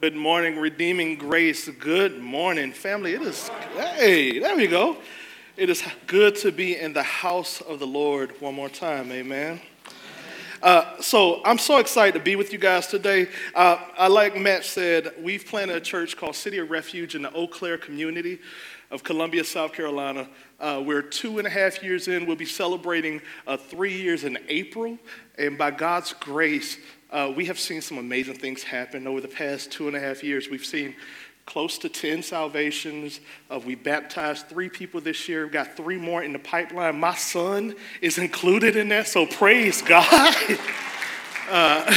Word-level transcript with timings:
Good 0.00 0.16
morning, 0.16 0.58
Redeeming 0.58 1.16
Grace. 1.16 1.68
Good 1.68 2.22
morning, 2.22 2.72
family. 2.72 3.12
It 3.12 3.20
is, 3.20 3.50
hey, 3.74 4.38
there 4.38 4.56
we 4.56 4.66
go. 4.66 4.96
It 5.58 5.68
is 5.68 5.84
good 6.06 6.36
to 6.36 6.50
be 6.50 6.78
in 6.78 6.94
the 6.94 7.02
house 7.02 7.60
of 7.60 7.80
the 7.80 7.86
Lord 7.86 8.32
one 8.40 8.54
more 8.54 8.70
time. 8.70 9.12
Amen. 9.12 9.60
Uh, 10.62 11.02
so 11.02 11.42
I'm 11.44 11.58
so 11.58 11.76
excited 11.76 12.14
to 12.14 12.24
be 12.24 12.34
with 12.34 12.50
you 12.50 12.58
guys 12.58 12.86
today. 12.86 13.28
Uh, 13.54 13.76
I 13.98 14.08
like 14.08 14.38
Matt 14.38 14.64
said, 14.64 15.12
we've 15.20 15.44
planted 15.44 15.76
a 15.76 15.80
church 15.82 16.16
called 16.16 16.34
City 16.34 16.56
of 16.56 16.70
Refuge 16.70 17.14
in 17.14 17.20
the 17.20 17.32
Eau 17.34 17.46
Claire 17.46 17.76
community 17.76 18.38
of 18.90 19.04
Columbia, 19.04 19.44
South 19.44 19.72
Carolina. 19.72 20.28
Uh, 20.58 20.82
we're 20.84 21.02
two 21.02 21.38
and 21.38 21.46
a 21.46 21.50
half 21.50 21.82
years 21.82 22.08
in. 22.08 22.26
We'll 22.26 22.36
be 22.36 22.44
celebrating 22.44 23.22
uh, 23.46 23.56
three 23.56 23.96
years 23.96 24.24
in 24.24 24.38
April. 24.48 24.98
And 25.38 25.56
by 25.56 25.70
God's 25.70 26.12
grace, 26.14 26.76
uh, 27.10 27.32
we 27.34 27.46
have 27.46 27.58
seen 27.58 27.80
some 27.82 27.98
amazing 27.98 28.34
things 28.34 28.62
happen 28.62 29.06
over 29.06 29.20
the 29.20 29.28
past 29.28 29.70
two 29.70 29.86
and 29.86 29.96
a 29.96 30.00
half 30.00 30.22
years. 30.24 30.48
We've 30.48 30.64
seen 30.64 30.94
close 31.46 31.78
to 31.78 31.88
10 31.88 32.22
salvations. 32.22 33.20
Uh, 33.50 33.58
we 33.64 33.74
baptized 33.74 34.48
three 34.48 34.68
people 34.68 35.00
this 35.00 35.28
year. 35.28 35.44
We've 35.44 35.52
got 35.52 35.76
three 35.76 35.96
more 35.96 36.22
in 36.22 36.32
the 36.32 36.38
pipeline. 36.38 36.98
My 36.98 37.14
son 37.14 37.74
is 38.00 38.18
included 38.18 38.76
in 38.76 38.88
that, 38.90 39.08
so 39.08 39.26
praise 39.26 39.82
God. 39.82 40.34
uh, 41.50 41.92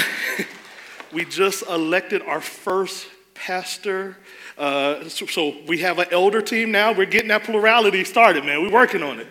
we 1.14 1.26
just 1.26 1.64
elected 1.68 2.22
our 2.24 2.42
first 2.42 3.08
pastor. 3.34 4.18
Uh, 4.58 5.08
so, 5.10 5.26
so, 5.26 5.56
we 5.68 5.80
have 5.80 5.98
an 6.00 6.08
elder 6.12 6.42
team 6.42 6.72
now. 6.72 6.94
We're 6.94 7.06
getting 7.06 7.30
that 7.30 7.44
plurality 7.44 8.04
started, 8.04 8.46
man. 8.46 8.62
We're 8.62 8.72
working 8.72 9.02
on 9.02 9.20
it. 9.20 9.28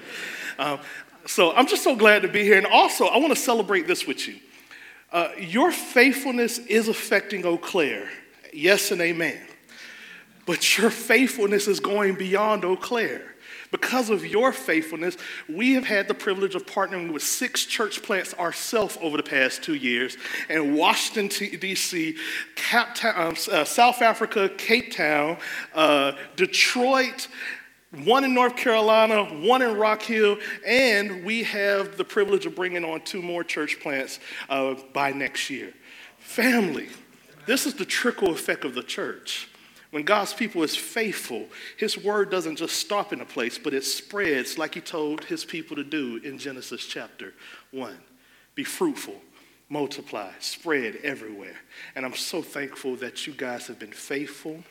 Uh, 0.58 0.78
so 1.26 1.52
I'm 1.52 1.66
just 1.66 1.84
so 1.84 1.94
glad 1.94 2.22
to 2.22 2.28
be 2.28 2.42
here. 2.42 2.58
And 2.58 2.66
also, 2.66 3.06
I 3.06 3.18
want 3.18 3.30
to 3.30 3.38
celebrate 3.38 3.86
this 3.86 4.06
with 4.06 4.26
you. 4.26 4.36
Uh, 5.12 5.28
your 5.38 5.70
faithfulness 5.70 6.58
is 6.58 6.88
affecting 6.88 7.44
Eau 7.44 7.58
Claire. 7.58 8.08
Yes 8.52 8.90
and 8.90 9.00
amen. 9.00 9.38
But 10.46 10.76
your 10.78 10.90
faithfulness 10.90 11.68
is 11.68 11.80
going 11.80 12.14
beyond 12.14 12.64
Eau 12.64 12.76
Claire. 12.76 13.31
Because 13.72 14.10
of 14.10 14.24
your 14.24 14.52
faithfulness, 14.52 15.16
we 15.48 15.72
have 15.72 15.84
had 15.84 16.06
the 16.06 16.14
privilege 16.14 16.54
of 16.54 16.66
partnering 16.66 17.10
with 17.10 17.22
six 17.22 17.64
church 17.64 18.02
plants 18.02 18.34
ourselves 18.34 18.98
over 19.00 19.16
the 19.16 19.22
past 19.22 19.62
two 19.62 19.74
years 19.74 20.18
in 20.50 20.74
Washington, 20.76 21.28
D.C., 21.58 22.14
um, 23.02 23.34
uh, 23.50 23.64
South 23.64 24.02
Africa, 24.02 24.50
Cape 24.50 24.92
Town, 24.92 25.38
uh, 25.74 26.12
Detroit, 26.36 27.28
one 28.04 28.24
in 28.24 28.34
North 28.34 28.56
Carolina, 28.56 29.24
one 29.24 29.62
in 29.62 29.74
Rock 29.76 30.02
Hill, 30.02 30.36
and 30.66 31.24
we 31.24 31.42
have 31.42 31.96
the 31.96 32.04
privilege 32.04 32.44
of 32.44 32.54
bringing 32.54 32.84
on 32.84 33.00
two 33.00 33.22
more 33.22 33.42
church 33.42 33.80
plants 33.80 34.20
uh, 34.50 34.74
by 34.92 35.12
next 35.12 35.48
year. 35.48 35.72
Family, 36.18 36.88
this 37.46 37.66
is 37.66 37.74
the 37.74 37.86
trickle 37.86 38.32
effect 38.32 38.66
of 38.66 38.74
the 38.74 38.82
church. 38.82 39.48
When 39.92 40.04
God's 40.04 40.32
people 40.32 40.62
is 40.62 40.74
faithful, 40.74 41.46
his 41.76 41.98
word 41.98 42.30
doesn't 42.30 42.56
just 42.56 42.76
stop 42.76 43.12
in 43.12 43.20
a 43.20 43.26
place, 43.26 43.58
but 43.58 43.74
it 43.74 43.84
spreads 43.84 44.56
like 44.56 44.74
he 44.74 44.80
told 44.80 45.24
his 45.24 45.44
people 45.44 45.76
to 45.76 45.84
do 45.84 46.18
in 46.24 46.38
Genesis 46.38 46.86
chapter 46.86 47.34
1. 47.72 47.94
Be 48.54 48.64
fruitful, 48.64 49.20
multiply, 49.68 50.30
spread 50.38 50.96
everywhere. 51.04 51.56
And 51.94 52.06
I'm 52.06 52.14
so 52.14 52.40
thankful 52.40 52.96
that 52.96 53.26
you 53.26 53.34
guys 53.34 53.66
have 53.66 53.78
been 53.78 53.92
faithful 53.92 54.64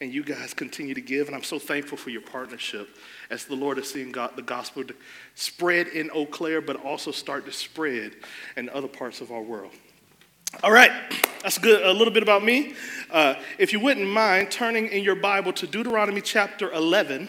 and 0.00 0.12
you 0.12 0.24
guys 0.24 0.52
continue 0.52 0.94
to 0.94 1.00
give. 1.00 1.28
And 1.28 1.36
I'm 1.36 1.44
so 1.44 1.60
thankful 1.60 1.96
for 1.96 2.10
your 2.10 2.22
partnership 2.22 2.88
as 3.30 3.44
the 3.44 3.54
Lord 3.54 3.78
is 3.78 3.88
seeing 3.88 4.10
God, 4.10 4.32
the 4.34 4.42
gospel 4.42 4.82
spread 5.36 5.86
in 5.86 6.10
Eau 6.10 6.26
Claire, 6.26 6.60
but 6.60 6.84
also 6.84 7.12
start 7.12 7.46
to 7.46 7.52
spread 7.52 8.16
in 8.56 8.68
other 8.70 8.88
parts 8.88 9.20
of 9.20 9.30
our 9.30 9.42
world. 9.42 9.74
All 10.62 10.72
right, 10.72 10.92
that's 11.42 11.58
good. 11.58 11.84
A 11.84 11.92
little 11.92 12.12
bit 12.12 12.22
about 12.22 12.42
me. 12.42 12.74
Uh, 13.10 13.34
if 13.58 13.72
you 13.72 13.80
wouldn't 13.80 14.08
mind 14.08 14.50
turning 14.50 14.86
in 14.86 15.02
your 15.02 15.16
Bible 15.16 15.52
to 15.54 15.66
Deuteronomy 15.66 16.20
chapter 16.20 16.72
11. 16.72 17.28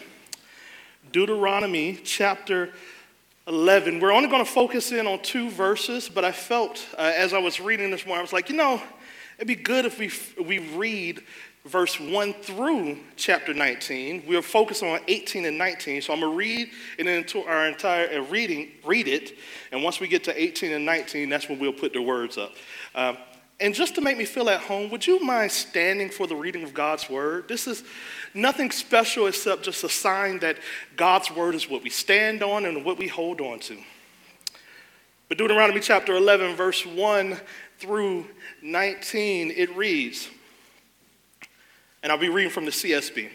Deuteronomy 1.12 1.98
chapter 2.04 2.70
11. 3.46 4.00
We're 4.00 4.12
only 4.12 4.28
going 4.28 4.44
to 4.44 4.50
focus 4.50 4.92
in 4.92 5.06
on 5.06 5.20
two 5.20 5.50
verses, 5.50 6.08
but 6.08 6.24
I 6.24 6.32
felt 6.32 6.86
uh, 6.96 7.12
as 7.16 7.34
I 7.34 7.38
was 7.38 7.60
reading 7.60 7.90
this 7.90 8.06
morning, 8.06 8.20
I 8.20 8.22
was 8.22 8.32
like, 8.32 8.48
you 8.48 8.56
know, 8.56 8.80
it'd 9.36 9.48
be 9.48 9.56
good 9.56 9.84
if 9.84 9.98
we, 9.98 10.10
we 10.42 10.60
read 10.76 11.22
verse 11.68 12.00
1 12.00 12.32
through 12.34 12.98
chapter 13.16 13.52
19. 13.52 14.24
We'll 14.26 14.42
focus 14.42 14.82
on 14.82 15.00
18 15.06 15.44
and 15.44 15.58
19. 15.58 16.02
So 16.02 16.12
I'm 16.12 16.20
going 16.20 16.32
to 16.32 16.36
read 16.36 16.70
it 16.98 17.06
into 17.06 17.40
our 17.44 17.66
entire 17.66 18.20
uh, 18.20 18.22
reading, 18.24 18.70
read 18.84 19.06
it. 19.06 19.36
And 19.70 19.82
once 19.82 20.00
we 20.00 20.08
get 20.08 20.24
to 20.24 20.42
18 20.42 20.72
and 20.72 20.84
19, 20.84 21.28
that's 21.28 21.48
when 21.48 21.58
we'll 21.58 21.72
put 21.72 21.92
the 21.92 22.02
words 22.02 22.38
up. 22.38 22.52
Um, 22.98 23.16
and 23.60 23.74
just 23.74 23.94
to 23.94 24.00
make 24.00 24.18
me 24.18 24.24
feel 24.24 24.50
at 24.50 24.60
home, 24.60 24.90
would 24.90 25.06
you 25.06 25.24
mind 25.24 25.52
standing 25.52 26.10
for 26.10 26.26
the 26.26 26.34
reading 26.34 26.64
of 26.64 26.74
God's 26.74 27.08
word? 27.08 27.46
This 27.46 27.68
is 27.68 27.84
nothing 28.34 28.72
special 28.72 29.28
except 29.28 29.62
just 29.62 29.84
a 29.84 29.88
sign 29.88 30.40
that 30.40 30.58
God's 30.96 31.30
word 31.30 31.54
is 31.54 31.70
what 31.70 31.84
we 31.84 31.90
stand 31.90 32.42
on 32.42 32.66
and 32.66 32.84
what 32.84 32.98
we 32.98 33.06
hold 33.06 33.40
on 33.40 33.60
to. 33.60 33.78
But 35.28 35.38
Deuteronomy 35.38 35.78
chapter 35.78 36.16
11, 36.16 36.56
verse 36.56 36.84
1 36.84 37.38
through 37.78 38.26
19, 38.62 39.52
it 39.56 39.76
reads, 39.76 40.28
and 42.02 42.10
I'll 42.10 42.18
be 42.18 42.28
reading 42.28 42.50
from 42.50 42.64
the 42.64 42.72
CSB. 42.72 43.28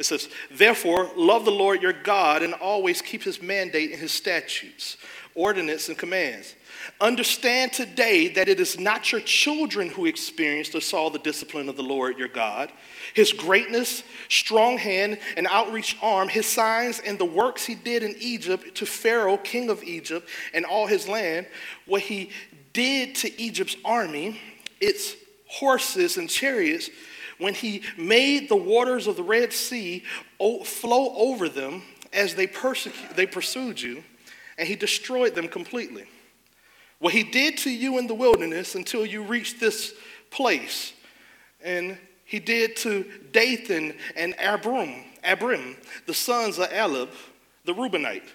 It 0.00 0.06
says, 0.06 0.28
Therefore, 0.50 1.08
love 1.16 1.44
the 1.44 1.52
Lord 1.52 1.82
your 1.82 1.92
God 1.92 2.42
and 2.42 2.52
always 2.54 3.00
keep 3.00 3.22
his 3.22 3.40
mandate 3.40 3.92
and 3.92 4.00
his 4.00 4.10
statutes, 4.10 4.96
ordinance, 5.36 5.88
and 5.88 5.96
commands. 5.96 6.56
Understand 7.00 7.72
today 7.72 8.28
that 8.28 8.48
it 8.48 8.60
is 8.60 8.78
not 8.78 9.12
your 9.12 9.20
children 9.20 9.88
who 9.88 10.06
experienced 10.06 10.74
or 10.74 10.80
saw 10.80 11.08
the 11.08 11.18
discipline 11.18 11.68
of 11.68 11.76
the 11.76 11.82
Lord 11.82 12.18
your 12.18 12.28
God, 12.28 12.72
his 13.14 13.32
greatness, 13.32 14.02
strong 14.28 14.78
hand, 14.78 15.18
and 15.36 15.46
outreach 15.48 15.96
arm, 16.02 16.28
his 16.28 16.46
signs, 16.46 17.00
and 17.00 17.18
the 17.18 17.24
works 17.24 17.64
he 17.64 17.74
did 17.74 18.02
in 18.02 18.14
Egypt 18.18 18.74
to 18.76 18.86
Pharaoh, 18.86 19.36
king 19.36 19.70
of 19.70 19.82
Egypt, 19.84 20.28
and 20.52 20.64
all 20.64 20.86
his 20.86 21.08
land, 21.08 21.46
what 21.86 22.02
he 22.02 22.30
did 22.72 23.14
to 23.16 23.40
Egypt's 23.40 23.76
army, 23.84 24.40
its 24.80 25.14
horses 25.46 26.16
and 26.16 26.28
chariots 26.28 26.90
when 27.38 27.54
he 27.54 27.82
made 27.96 28.48
the 28.48 28.56
waters 28.56 29.06
of 29.06 29.16
the 29.16 29.22
Red 29.22 29.52
Sea 29.52 30.04
flow 30.64 31.14
over 31.16 31.48
them 31.48 31.82
as 32.12 32.34
they, 32.34 32.46
persecu- 32.46 33.14
they 33.14 33.26
pursued 33.26 33.80
you, 33.80 34.02
and 34.56 34.66
he 34.66 34.74
destroyed 34.74 35.34
them 35.34 35.48
completely. 35.48 36.04
What 36.98 37.12
he 37.12 37.22
did 37.22 37.58
to 37.58 37.70
you 37.70 37.98
in 37.98 38.06
the 38.06 38.14
wilderness 38.14 38.74
until 38.74 39.06
you 39.06 39.22
reached 39.22 39.60
this 39.60 39.94
place, 40.30 40.92
and 41.62 41.96
he 42.24 42.38
did 42.38 42.76
to 42.78 43.04
Dathan 43.32 43.94
and 44.16 44.34
Abram, 44.42 45.04
Abram, 45.24 45.76
the 46.06 46.14
sons 46.14 46.58
of 46.58 46.72
Eliab, 46.72 47.10
the 47.64 47.74
Reubenite. 47.74 48.28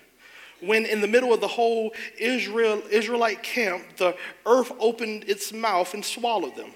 When 0.62 0.86
in 0.86 1.02
the 1.02 1.08
middle 1.08 1.34
of 1.34 1.42
the 1.42 1.48
whole 1.48 1.92
Israel, 2.18 2.82
Israelite 2.90 3.44
camp, 3.44 3.84
the 3.98 4.16
earth 4.46 4.72
opened 4.80 5.26
its 5.26 5.52
mouth 5.52 5.94
and 5.94 6.04
swallowed 6.06 6.56
them 6.56 6.72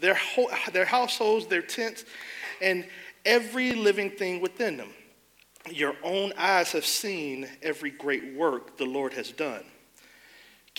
their, 0.00 0.14
whole, 0.14 0.50
their 0.72 0.84
households, 0.84 1.46
their 1.46 1.62
tents, 1.62 2.04
and 2.60 2.86
every 3.24 3.72
living 3.72 4.10
thing 4.10 4.40
within 4.40 4.76
them. 4.76 4.90
Your 5.70 5.94
own 6.02 6.32
eyes 6.38 6.72
have 6.72 6.86
seen 6.86 7.48
every 7.62 7.90
great 7.90 8.34
work 8.34 8.76
the 8.78 8.86
Lord 8.86 9.12
has 9.14 9.30
done. 9.30 9.64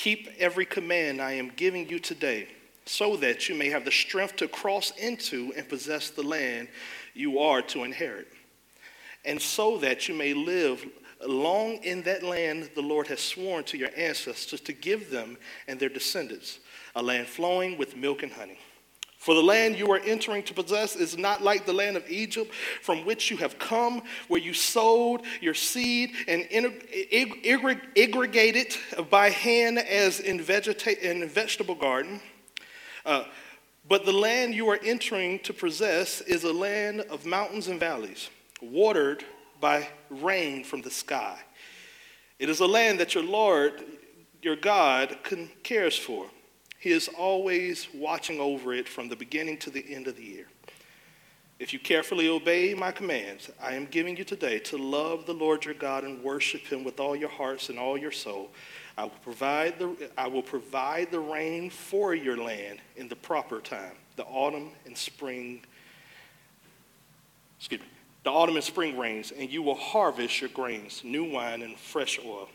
Keep 0.02 0.30
every 0.40 0.66
command 0.66 1.22
I 1.22 1.34
am 1.34 1.52
giving 1.56 1.88
you 1.88 2.00
today, 2.00 2.48
so 2.88 3.16
that 3.18 3.48
you 3.48 3.54
may 3.54 3.70
have 3.70 3.86
the 3.86 3.92
strength 3.92 4.36
to 4.38 4.48
cross 4.48 4.90
into 4.98 5.54
and 5.56 5.70
possess 5.70 6.10
the 6.10 6.24
land 6.24 6.70
you 7.14 7.38
are 7.38 7.62
to 7.62 7.84
inherit, 7.84 8.28
and 9.26 9.40
so 9.40 9.78
that 9.78 10.08
you 10.08 10.16
may 10.16 10.34
live 10.34 10.84
long 11.24 11.74
in 11.84 12.02
that 12.02 12.24
land 12.24 12.72
the 12.74 12.82
Lord 12.82 13.06
has 13.10 13.20
sworn 13.20 13.64
to 13.66 13.78
your 13.78 13.92
ancestors 13.96 14.60
to 14.62 14.74
give 14.74 15.12
them 15.12 15.38
and 15.68 15.80
their 15.80 15.88
descendants, 15.88 16.58
a 16.96 17.04
land 17.04 17.28
flowing 17.28 17.78
with 17.78 17.96
milk 17.96 18.24
and 18.24 18.32
honey. 18.32 18.58
For 19.22 19.36
the 19.36 19.44
land 19.44 19.78
you 19.78 19.92
are 19.92 20.00
entering 20.00 20.42
to 20.46 20.54
possess 20.56 20.96
is 20.96 21.16
not 21.16 21.44
like 21.44 21.68
the 21.68 21.74
land 21.74 21.96
of 21.96 22.10
Egypt 22.10 22.52
from 22.82 23.06
which 23.06 23.30
you 23.30 23.38
have 23.38 23.60
come, 23.60 24.02
where 24.30 24.42
you 24.42 24.52
sowed 24.52 25.22
your 25.40 25.54
seed 25.54 26.14
and 26.28 26.48
irrigated 26.52 28.76
by 29.12 29.30
hand 29.30 29.78
as 29.78 30.22
in, 30.22 30.40
vegeta- 30.40 30.98
in 30.98 31.30
vegetable 31.30 31.76
garden. 31.76 32.20
Uh, 33.06 33.26
but 33.88 34.06
the 34.06 34.12
land 34.12 34.56
you 34.56 34.68
are 34.72 34.80
entering 34.84 35.38
to 35.42 35.54
possess 35.54 36.22
is 36.22 36.44
a 36.44 36.52
land 36.52 37.02
of 37.02 37.24
mountains 37.24 37.68
and 37.68 37.80
valleys, 37.80 38.28
watered 38.60 39.24
by 39.60 39.88
rain 40.10 40.64
from 40.64 40.82
the 40.82 40.90
sky. 40.90 41.38
It 42.40 42.50
is 42.50 42.60
a 42.60 42.66
land 42.66 43.00
that 43.00 43.14
your 43.14 43.24
Lord, 43.24 43.84
your 44.42 44.56
God, 44.56 45.16
cares 45.62 45.96
for 45.96 46.26
he 46.82 46.92
is 46.92 47.08
always 47.16 47.88
watching 47.94 48.40
over 48.40 48.74
it 48.74 48.90
from 48.90 49.08
the 49.08 49.16
beginning 49.16 49.56
to 49.60 49.70
the 49.70 49.86
end 49.94 50.08
of 50.08 50.16
the 50.16 50.24
year. 50.24 50.48
If 51.60 51.74
you 51.74 51.80
carefully 51.80 52.28
obey 52.28 52.74
my 52.74 52.92
commands, 52.92 53.52
I 53.62 53.76
am 53.76 53.86
giving 53.86 54.18
you 54.18 54.24
today 54.24 54.58
to 54.62 54.78
love 54.78 55.28
the 55.28 55.34
Lord 55.34 55.64
your 55.64 55.76
God 55.76 56.04
and 56.04 56.24
worship 56.24 56.62
him 56.62 56.84
with 56.84 57.00
all 57.00 57.16
your 57.16 57.30
hearts 57.30 57.70
and 57.70 57.78
all 57.78 58.00
your 58.00 58.12
soul. 58.12 58.50
I 58.98 59.04
will 59.04 59.12
provide 59.22 59.78
the, 59.78 60.10
I 60.18 60.26
will 60.26 60.42
provide 60.42 61.12
the 61.12 61.20
rain 61.20 61.70
for 61.70 62.16
your 62.16 62.36
land 62.36 62.80
in 62.96 63.08
the 63.08 63.16
proper 63.16 63.62
time, 63.62 63.94
the 64.16 64.26
autumn 64.26 64.72
and 64.88 64.98
spring 64.98 65.62
excuse 67.60 67.82
me, 67.82 67.88
the 68.24 68.32
autumn 68.32 68.56
and 68.56 68.64
spring 68.64 68.98
rains, 68.98 69.32
and 69.32 69.52
you 69.52 69.62
will 69.62 69.76
harvest 69.76 70.42
your 70.42 70.50
grains, 70.50 71.04
new 71.04 71.32
wine 71.32 71.62
and 71.62 71.78
fresh 71.78 72.20
oil. 72.26 72.50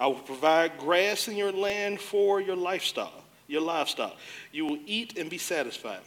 I 0.00 0.06
will 0.06 0.14
provide 0.14 0.78
grass 0.78 1.28
in 1.28 1.36
your 1.36 1.52
land 1.52 2.00
for 2.00 2.40
your 2.40 2.56
livestock, 2.56 3.12
your 3.46 3.60
livestock. 3.60 4.16
You 4.50 4.64
will 4.64 4.78
eat 4.86 5.18
and 5.18 5.28
be 5.28 5.36
satisfied. 5.36 6.00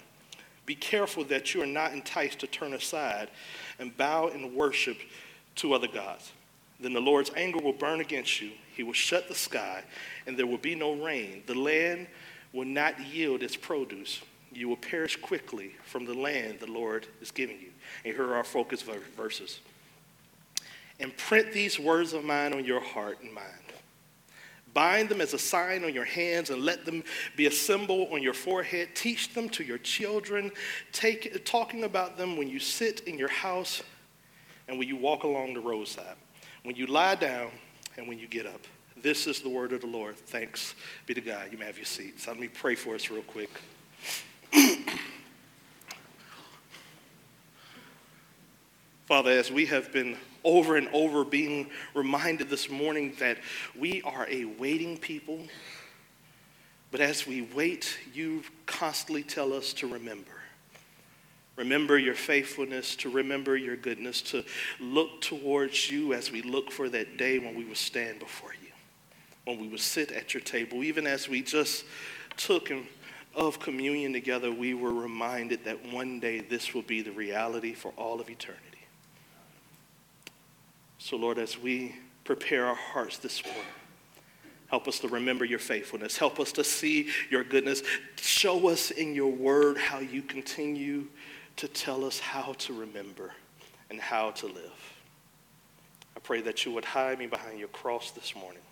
Be 0.65 0.73
careful 0.73 1.23
that 1.25 1.53
you 1.53 1.61
are 1.61 1.67
not 1.67 1.93
enticed 1.93 2.39
to 2.39 2.47
turn 2.47 2.73
aside 2.73 3.29
and 3.77 3.95
bow 3.95 4.29
and 4.29 4.55
worship 4.55 4.97
to 5.57 5.73
other 5.73 5.87
gods. 5.87 6.31
Then 6.79 6.93
the 6.93 6.99
Lord's 6.99 7.29
anger 7.35 7.59
will 7.59 7.73
burn 7.73 8.01
against 8.01 8.41
you. 8.41 8.51
He 8.75 8.81
will 8.81 8.93
shut 8.93 9.27
the 9.27 9.35
sky, 9.35 9.83
and 10.25 10.37
there 10.37 10.47
will 10.47 10.57
be 10.57 10.73
no 10.73 10.95
rain. 10.95 11.43
The 11.45 11.53
land 11.53 12.07
will 12.51 12.65
not 12.65 12.99
yield 12.99 13.43
its 13.43 13.55
produce. 13.55 14.21
You 14.51 14.69
will 14.69 14.77
perish 14.77 15.15
quickly 15.17 15.75
from 15.83 16.05
the 16.05 16.13
land 16.13 16.59
the 16.59 16.71
Lord 16.71 17.07
is 17.21 17.29
giving 17.29 17.59
you. 17.59 17.69
And 18.03 18.15
here 18.15 18.25
are 18.25 18.35
our 18.35 18.43
focus 18.43 18.81
verses. 18.81 19.59
And 20.99 21.15
print 21.17 21.53
these 21.53 21.79
words 21.79 22.13
of 22.13 22.23
mine 22.23 22.53
on 22.53 22.65
your 22.65 22.81
heart 22.81 23.19
and 23.21 23.31
mind. 23.31 23.62
Bind 24.73 25.09
them 25.09 25.21
as 25.21 25.33
a 25.33 25.39
sign 25.39 25.83
on 25.83 25.93
your 25.93 26.05
hands 26.05 26.49
and 26.49 26.63
let 26.63 26.85
them 26.85 27.03
be 27.35 27.45
a 27.45 27.51
symbol 27.51 28.07
on 28.11 28.23
your 28.23 28.33
forehead. 28.33 28.89
Teach 28.95 29.33
them 29.33 29.49
to 29.49 29.63
your 29.63 29.77
children, 29.77 30.51
Take, 30.91 31.45
talking 31.45 31.83
about 31.83 32.17
them 32.17 32.37
when 32.37 32.49
you 32.49 32.59
sit 32.59 33.01
in 33.01 33.17
your 33.17 33.29
house 33.29 33.83
and 34.67 34.79
when 34.79 34.87
you 34.87 34.95
walk 34.95 35.23
along 35.23 35.53
the 35.53 35.59
roadside, 35.59 36.15
when 36.63 36.75
you 36.75 36.87
lie 36.87 37.15
down 37.15 37.51
and 37.97 38.07
when 38.07 38.17
you 38.17 38.27
get 38.27 38.45
up. 38.45 38.61
This 39.01 39.27
is 39.27 39.41
the 39.41 39.49
word 39.49 39.73
of 39.73 39.81
the 39.81 39.87
Lord. 39.87 40.15
Thanks 40.15 40.75
be 41.05 41.13
to 41.13 41.21
God. 41.21 41.51
You 41.51 41.57
may 41.57 41.65
have 41.65 41.77
your 41.77 41.85
seats. 41.85 42.25
Let 42.27 42.39
me 42.39 42.47
pray 42.47 42.75
for 42.75 42.95
us 42.95 43.09
real 43.09 43.23
quick. 43.23 43.49
Father, 49.05 49.31
as 49.31 49.51
we 49.51 49.65
have 49.65 49.91
been 49.91 50.15
over 50.43 50.77
and 50.77 50.87
over 50.93 51.23
being 51.23 51.69
reminded 51.93 52.49
this 52.49 52.69
morning 52.69 53.13
that 53.19 53.37
we 53.77 54.01
are 54.03 54.27
a 54.29 54.45
waiting 54.45 54.97
people, 54.97 55.39
but 56.91 57.01
as 57.01 57.25
we 57.25 57.41
wait, 57.55 57.97
you 58.13 58.43
constantly 58.65 59.23
tell 59.23 59.53
us 59.53 59.73
to 59.73 59.87
remember. 59.87 60.31
Remember 61.55 61.97
your 61.97 62.15
faithfulness, 62.15 62.95
to 62.97 63.09
remember 63.09 63.55
your 63.55 63.75
goodness, 63.75 64.21
to 64.23 64.43
look 64.79 65.21
towards 65.21 65.91
you 65.91 66.13
as 66.13 66.31
we 66.31 66.41
look 66.41 66.71
for 66.71 66.89
that 66.89 67.17
day 67.17 67.37
when 67.39 67.55
we 67.55 67.63
will 67.63 67.75
stand 67.75 68.19
before 68.19 68.53
you, 68.61 68.71
when 69.45 69.59
we 69.59 69.67
will 69.67 69.77
sit 69.77 70.11
at 70.11 70.33
your 70.33 70.41
table. 70.41 70.83
Even 70.83 71.05
as 71.05 71.29
we 71.29 71.41
just 71.41 71.85
took 72.37 72.71
of 73.35 73.59
communion 73.59 74.13
together, 74.13 74.51
we 74.51 74.73
were 74.73 74.93
reminded 74.93 75.65
that 75.65 75.91
one 75.91 76.19
day 76.19 76.39
this 76.39 76.73
will 76.73 76.81
be 76.83 77.01
the 77.01 77.11
reality 77.11 77.73
for 77.73 77.91
all 77.97 78.19
of 78.19 78.29
eternity. 78.29 78.72
So, 81.03 81.17
Lord, 81.17 81.37
as 81.37 81.59
we 81.59 81.95
prepare 82.23 82.65
our 82.65 82.75
hearts 82.75 83.17
this 83.17 83.43
morning, 83.43 83.61
help 84.67 84.87
us 84.87 84.99
to 84.99 85.09
remember 85.09 85.43
your 85.43 85.59
faithfulness. 85.59 86.17
Help 86.17 86.39
us 86.39 86.53
to 86.53 86.63
see 86.63 87.09
your 87.29 87.43
goodness. 87.43 87.83
Show 88.15 88.69
us 88.69 88.89
in 88.89 89.13
your 89.13 89.29
word 89.29 89.77
how 89.77 89.99
you 89.99 90.21
continue 90.21 91.07
to 91.57 91.67
tell 91.67 92.05
us 92.05 92.21
how 92.21 92.53
to 92.59 92.71
remember 92.71 93.33
and 93.89 93.99
how 93.99 94.31
to 94.31 94.45
live. 94.45 94.93
I 96.15 96.21
pray 96.21 96.39
that 96.39 96.65
you 96.65 96.71
would 96.71 96.85
hide 96.85 97.19
me 97.19 97.27
behind 97.27 97.59
your 97.59 97.67
cross 97.67 98.11
this 98.11 98.33
morning 98.33 98.63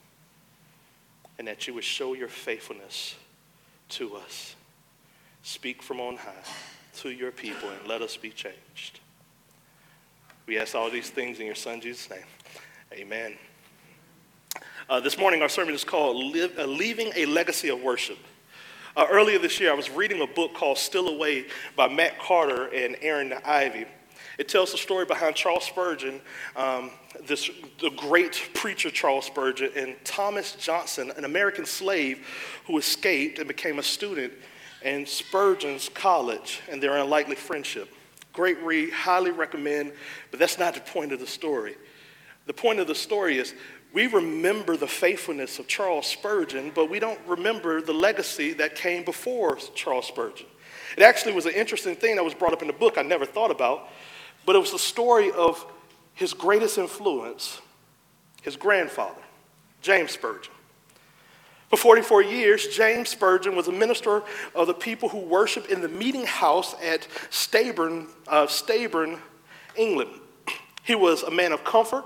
and 1.37 1.45
that 1.49 1.67
you 1.67 1.73
would 1.73 1.83
show 1.83 2.13
your 2.13 2.29
faithfulness 2.29 3.15
to 3.89 4.15
us. 4.15 4.55
Speak 5.43 5.83
from 5.83 5.99
on 5.99 6.15
high 6.15 6.31
to 6.99 7.09
your 7.09 7.33
people 7.33 7.67
and 7.67 7.89
let 7.89 8.01
us 8.01 8.15
be 8.15 8.29
changed. 8.29 9.00
We 10.51 10.59
ask 10.59 10.75
all 10.75 10.89
these 10.91 11.09
things 11.09 11.39
in 11.39 11.45
your 11.45 11.55
Son, 11.55 11.79
Jesus' 11.79 12.09
name. 12.09 12.25
Amen. 12.91 13.37
Uh, 14.89 14.99
this 14.99 15.17
morning, 15.17 15.41
our 15.41 15.47
sermon 15.47 15.73
is 15.73 15.85
called 15.85 16.35
uh, 16.35 16.65
Leaving 16.65 17.13
a 17.15 17.25
Legacy 17.25 17.69
of 17.69 17.81
Worship. 17.81 18.17
Uh, 18.97 19.05
earlier 19.09 19.39
this 19.39 19.61
year, 19.61 19.71
I 19.71 19.75
was 19.75 19.89
reading 19.89 20.21
a 20.21 20.27
book 20.27 20.53
called 20.53 20.77
Steal 20.77 21.07
Away 21.07 21.45
by 21.77 21.87
Matt 21.87 22.19
Carter 22.19 22.65
and 22.65 22.97
Aaron 23.01 23.33
Ivey. 23.45 23.85
It 24.37 24.49
tells 24.49 24.73
the 24.73 24.77
story 24.77 25.05
behind 25.05 25.37
Charles 25.37 25.63
Spurgeon, 25.63 26.19
um, 26.57 26.91
this, 27.25 27.49
the 27.79 27.91
great 27.91 28.49
preacher 28.53 28.91
Charles 28.91 29.27
Spurgeon, 29.27 29.71
and 29.77 29.95
Thomas 30.03 30.55
Johnson, 30.55 31.13
an 31.15 31.23
American 31.23 31.65
slave 31.65 32.27
who 32.67 32.77
escaped 32.77 33.39
and 33.39 33.47
became 33.47 33.79
a 33.79 33.83
student 33.83 34.33
in 34.81 35.05
Spurgeon's 35.05 35.87
college 35.87 36.59
and 36.69 36.83
their 36.83 36.97
unlikely 36.97 37.35
friendship. 37.35 37.87
Great 38.33 38.61
read, 38.63 38.91
highly 38.91 39.31
recommend, 39.31 39.91
but 40.29 40.39
that's 40.39 40.57
not 40.57 40.73
the 40.73 40.79
point 40.81 41.11
of 41.11 41.19
the 41.19 41.27
story. 41.27 41.75
The 42.45 42.53
point 42.53 42.79
of 42.79 42.87
the 42.87 42.95
story 42.95 43.37
is 43.37 43.53
we 43.93 44.07
remember 44.07 44.77
the 44.77 44.87
faithfulness 44.87 45.59
of 45.59 45.67
Charles 45.67 46.07
Spurgeon, 46.07 46.71
but 46.73 46.89
we 46.89 46.99
don't 46.99 47.19
remember 47.27 47.81
the 47.81 47.93
legacy 47.93 48.53
that 48.53 48.75
came 48.75 49.03
before 49.03 49.57
Charles 49.75 50.07
Spurgeon. 50.07 50.47
It 50.97 51.03
actually 51.03 51.33
was 51.33 51.45
an 51.45 51.53
interesting 51.53 51.95
thing 51.95 52.15
that 52.15 52.23
was 52.23 52.33
brought 52.33 52.53
up 52.53 52.61
in 52.61 52.67
the 52.67 52.73
book 52.73 52.97
I 52.97 53.01
never 53.01 53.25
thought 53.25 53.51
about, 53.51 53.89
but 54.45 54.55
it 54.55 54.59
was 54.59 54.71
the 54.71 54.79
story 54.79 55.31
of 55.31 55.65
his 56.13 56.33
greatest 56.33 56.77
influence, 56.77 57.59
his 58.41 58.55
grandfather, 58.55 59.21
James 59.81 60.11
Spurgeon. 60.11 60.53
For 61.71 61.77
44 61.77 62.23
years, 62.23 62.67
James 62.67 63.07
Spurgeon 63.07 63.55
was 63.55 63.69
a 63.69 63.71
minister 63.71 64.23
of 64.53 64.67
the 64.67 64.73
people 64.73 65.07
who 65.07 65.19
worship 65.19 65.69
in 65.69 65.79
the 65.79 65.87
meeting 65.87 66.25
house 66.25 66.75
at 66.83 67.07
Stambourne, 67.29 68.07
uh, 68.27 68.45
Stambourne, 68.47 69.19
England. 69.77 70.11
He 70.83 70.95
was 70.95 71.23
a 71.23 71.31
man 71.31 71.53
of 71.53 71.63
comfort 71.63 72.03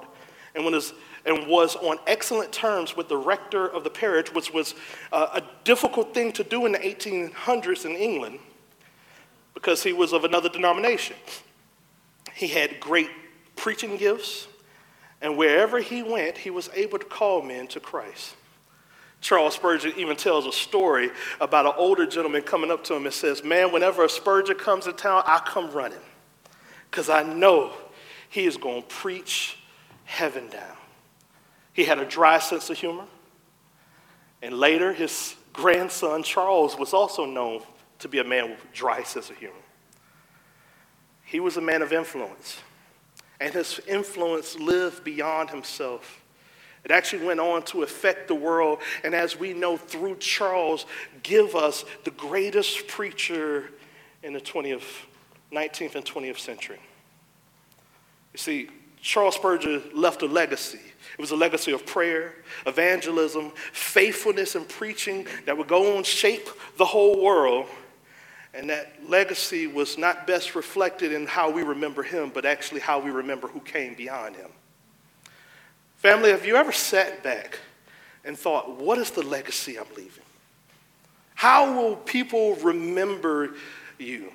and 0.53 0.63
was, 0.65 0.93
and 1.25 1.47
was 1.47 1.75
on 1.77 1.97
excellent 2.05 2.51
terms 2.51 2.95
with 2.95 3.09
the 3.09 3.17
rector 3.17 3.67
of 3.67 3.83
the 3.83 3.89
parish, 3.89 4.31
which 4.31 4.53
was 4.53 4.75
uh, 5.11 5.29
a 5.33 5.41
difficult 5.63 6.13
thing 6.13 6.31
to 6.33 6.43
do 6.43 6.67
in 6.67 6.73
the 6.73 6.77
1800s 6.77 7.85
in 7.85 7.93
England 7.93 8.37
because 9.55 9.81
he 9.81 9.93
was 9.93 10.13
of 10.13 10.23
another 10.25 10.47
denomination. 10.47 11.15
He 12.35 12.49
had 12.49 12.79
great 12.79 13.09
preaching 13.55 13.97
gifts, 13.97 14.47
and 15.23 15.35
wherever 15.35 15.79
he 15.79 16.03
went, 16.03 16.37
he 16.37 16.51
was 16.51 16.69
able 16.75 16.99
to 16.99 17.05
call 17.05 17.41
men 17.41 17.65
to 17.69 17.79
Christ. 17.79 18.35
Charles 19.25 19.55
Spurgeon 19.55 19.91
even 19.97 20.15
tells 20.15 20.45
a 20.45 20.51
story 20.51 21.09
about 21.41 21.65
an 21.65 21.71
older 21.77 22.05
gentleman 22.05 22.43
coming 22.43 22.69
up 22.69 22.83
to 22.83 22.93
him 22.93 23.05
and 23.05 23.13
says, 23.13 23.43
Man, 23.43 23.71
whenever 23.71 24.05
a 24.05 24.09
Spurgeon 24.09 24.55
comes 24.55 24.85
to 24.85 24.93
town, 24.93 25.23
I 25.25 25.39
come 25.43 25.71
running 25.71 25.97
because 26.91 27.09
I 27.09 27.23
know 27.23 27.73
he 28.29 28.45
is 28.45 28.55
going 28.55 28.83
to 28.83 28.87
preach 28.87 29.57
heaven 30.03 30.47
down. 30.49 30.77
He 31.73 31.85
had 31.85 31.97
a 31.97 32.05
dry 32.05 32.37
sense 32.37 32.69
of 32.69 32.77
humor. 32.77 33.05
And 34.43 34.59
later, 34.59 34.93
his 34.93 35.33
grandson, 35.53 36.21
Charles, 36.21 36.77
was 36.77 36.93
also 36.93 37.25
known 37.25 37.61
to 37.97 38.07
be 38.07 38.19
a 38.19 38.23
man 38.23 38.51
with 38.51 38.63
a 38.63 38.75
dry 38.75 39.01
sense 39.01 39.31
of 39.31 39.37
humor. 39.37 39.55
He 41.23 41.39
was 41.39 41.57
a 41.57 41.61
man 41.61 41.81
of 41.81 41.91
influence, 41.91 42.59
and 43.41 43.51
his 43.55 43.79
influence 43.87 44.55
lived 44.59 45.03
beyond 45.03 45.49
himself. 45.49 46.21
It 46.85 46.91
actually 46.91 47.25
went 47.25 47.39
on 47.39 47.63
to 47.63 47.81
affect 47.81 48.27
the 48.27 48.35
world, 48.35 48.79
and 49.03 49.15
as 49.15 49.37
we 49.37 49.53
know 49.53 49.75
through 49.75 50.17
Charles, 50.17 50.85
give 51.23 51.55
us 51.55 51.83
the 52.03 52.11
greatest 52.11 52.87
preacher 52.87 53.71
in 54.21 54.33
the 54.33 54.39
20th, 54.39 54.83
19th 55.51 55.95
and 55.95 56.05
20th 56.05 56.37
century. 56.37 56.79
You 58.33 58.37
see, 58.37 58.69
Charles 59.01 59.35
Spurgeon 59.35 59.81
left 59.95 60.21
a 60.21 60.27
legacy. 60.27 60.79
It 61.13 61.19
was 61.19 61.31
a 61.31 61.35
legacy 61.35 61.71
of 61.71 61.85
prayer, 61.87 62.35
evangelism, 62.67 63.51
faithfulness 63.71 64.55
in 64.55 64.65
preaching 64.65 65.27
that 65.45 65.57
would 65.57 65.67
go 65.67 65.97
on 65.97 66.03
shape 66.03 66.49
the 66.77 66.85
whole 66.85 67.23
world. 67.23 67.65
And 68.53 68.69
that 68.69 68.93
legacy 69.07 69.67
was 69.67 69.97
not 69.97 70.27
best 70.27 70.55
reflected 70.55 71.11
in 71.11 71.25
how 71.25 71.49
we 71.49 71.63
remember 71.63 72.03
him, 72.03 72.31
but 72.33 72.45
actually 72.45 72.81
how 72.81 72.99
we 72.99 73.09
remember 73.09 73.47
who 73.47 73.59
came 73.59 73.95
beyond 73.95 74.35
him. 74.35 74.51
Family, 76.05 76.29
have 76.29 76.45
you 76.45 76.55
ever 76.55 76.71
sat 76.71 77.23
back 77.23 77.57
and 78.23 78.37
thought, 78.37 78.79
what 78.79 78.99
is 78.99 79.09
the 79.09 79.23
legacy 79.23 79.75
I'm 79.75 79.87
leaving? 79.97 80.23
How 81.33 81.75
will 81.75 81.95
people 81.95 82.53
remember 82.57 83.55
you? 83.97 84.31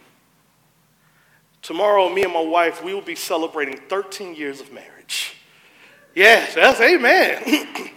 Tomorrow, 1.62 2.08
me 2.08 2.24
and 2.24 2.32
my 2.32 2.42
wife, 2.42 2.82
we 2.82 2.92
will 2.92 3.00
be 3.00 3.14
celebrating 3.14 3.76
13 3.88 4.34
years 4.34 4.60
of 4.60 4.72
marriage. 4.72 5.36
Yes, 6.12 6.56
that's 6.56 6.80
amen. 6.80 7.68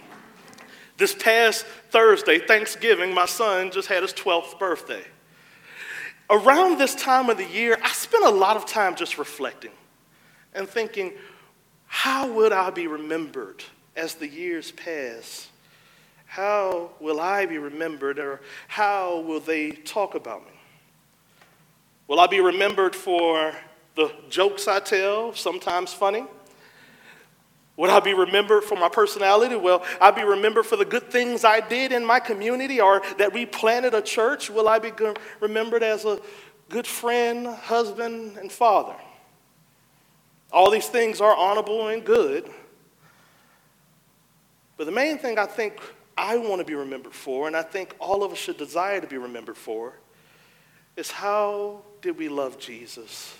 this 0.96 1.12
past 1.12 1.66
Thursday, 1.90 2.38
Thanksgiving, 2.38 3.12
my 3.12 3.26
son 3.26 3.72
just 3.72 3.88
had 3.88 4.02
his 4.02 4.12
12th 4.12 4.56
birthday. 4.56 5.02
Around 6.30 6.78
this 6.78 6.94
time 6.94 7.28
of 7.28 7.38
the 7.38 7.48
year, 7.48 7.76
I 7.82 7.90
spend 7.90 8.24
a 8.24 8.30
lot 8.30 8.56
of 8.56 8.66
time 8.66 8.94
just 8.94 9.18
reflecting 9.18 9.72
and 10.54 10.68
thinking, 10.68 11.14
how 11.94 12.26
would 12.26 12.50
I 12.50 12.70
be 12.70 12.88
remembered 12.88 13.62
as 13.94 14.16
the 14.16 14.26
years 14.26 14.72
pass? 14.72 15.48
How 16.26 16.90
will 16.98 17.20
I 17.20 17.46
be 17.46 17.56
remembered, 17.56 18.18
or 18.18 18.40
how 18.66 19.20
will 19.20 19.38
they 19.38 19.70
talk 19.70 20.16
about 20.16 20.44
me? 20.44 20.50
Will 22.08 22.18
I 22.18 22.26
be 22.26 22.40
remembered 22.40 22.96
for 22.96 23.54
the 23.94 24.12
jokes 24.28 24.66
I 24.66 24.80
tell, 24.80 25.34
sometimes 25.34 25.94
funny? 25.94 26.24
Would 27.76 27.90
I 27.90 28.00
be 28.00 28.12
remembered 28.12 28.64
for 28.64 28.76
my 28.76 28.88
personality? 28.88 29.54
Well, 29.54 29.84
I'd 30.00 30.16
be 30.16 30.24
remembered 30.24 30.66
for 30.66 30.74
the 30.74 30.84
good 30.84 31.12
things 31.12 31.44
I 31.44 31.60
did 31.60 31.92
in 31.92 32.04
my 32.04 32.18
community 32.18 32.80
or 32.80 33.02
that 33.18 33.32
we 33.32 33.46
planted 33.46 33.94
a 33.94 34.02
church. 34.02 34.50
Will 34.50 34.66
I 34.66 34.80
be 34.80 34.90
remembered 35.38 35.84
as 35.84 36.04
a 36.04 36.20
good 36.68 36.88
friend, 36.88 37.46
husband, 37.46 38.36
and 38.36 38.50
father? 38.50 38.96
All 40.54 40.70
these 40.70 40.86
things 40.86 41.20
are 41.20 41.34
honorable 41.34 41.88
and 41.88 42.04
good. 42.04 42.48
But 44.76 44.86
the 44.86 44.92
main 44.92 45.18
thing 45.18 45.36
I 45.36 45.46
think 45.46 45.80
I 46.16 46.36
want 46.36 46.60
to 46.60 46.64
be 46.64 46.76
remembered 46.76 47.12
for, 47.12 47.48
and 47.48 47.56
I 47.56 47.62
think 47.62 47.96
all 47.98 48.22
of 48.22 48.30
us 48.30 48.38
should 48.38 48.56
desire 48.56 49.00
to 49.00 49.06
be 49.08 49.18
remembered 49.18 49.56
for, 49.56 49.94
is 50.96 51.10
how 51.10 51.82
did 52.02 52.16
we 52.16 52.28
love 52.28 52.56
Jesus? 52.56 53.36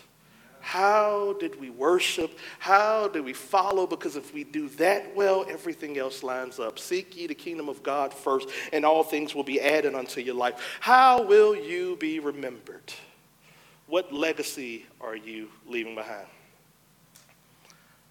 How 0.60 1.36
did 1.38 1.60
we 1.60 1.70
worship? 1.70 2.36
How 2.58 3.06
did 3.06 3.24
we 3.24 3.32
follow? 3.32 3.86
Because 3.86 4.16
if 4.16 4.34
we 4.34 4.42
do 4.42 4.68
that 4.70 5.14
well, 5.14 5.46
everything 5.48 5.98
else 5.98 6.24
lines 6.24 6.58
up. 6.58 6.80
Seek 6.80 7.16
ye 7.16 7.28
the 7.28 7.34
kingdom 7.34 7.68
of 7.68 7.84
God 7.84 8.12
first, 8.12 8.48
and 8.72 8.84
all 8.84 9.04
things 9.04 9.36
will 9.36 9.44
be 9.44 9.60
added 9.60 9.94
unto 9.94 10.20
your 10.20 10.34
life. 10.34 10.78
How 10.80 11.22
will 11.22 11.54
you 11.54 11.94
be 11.94 12.18
remembered? 12.18 12.92
What 13.86 14.12
legacy 14.12 14.86
are 15.00 15.14
you 15.14 15.48
leaving 15.64 15.94
behind? 15.94 16.26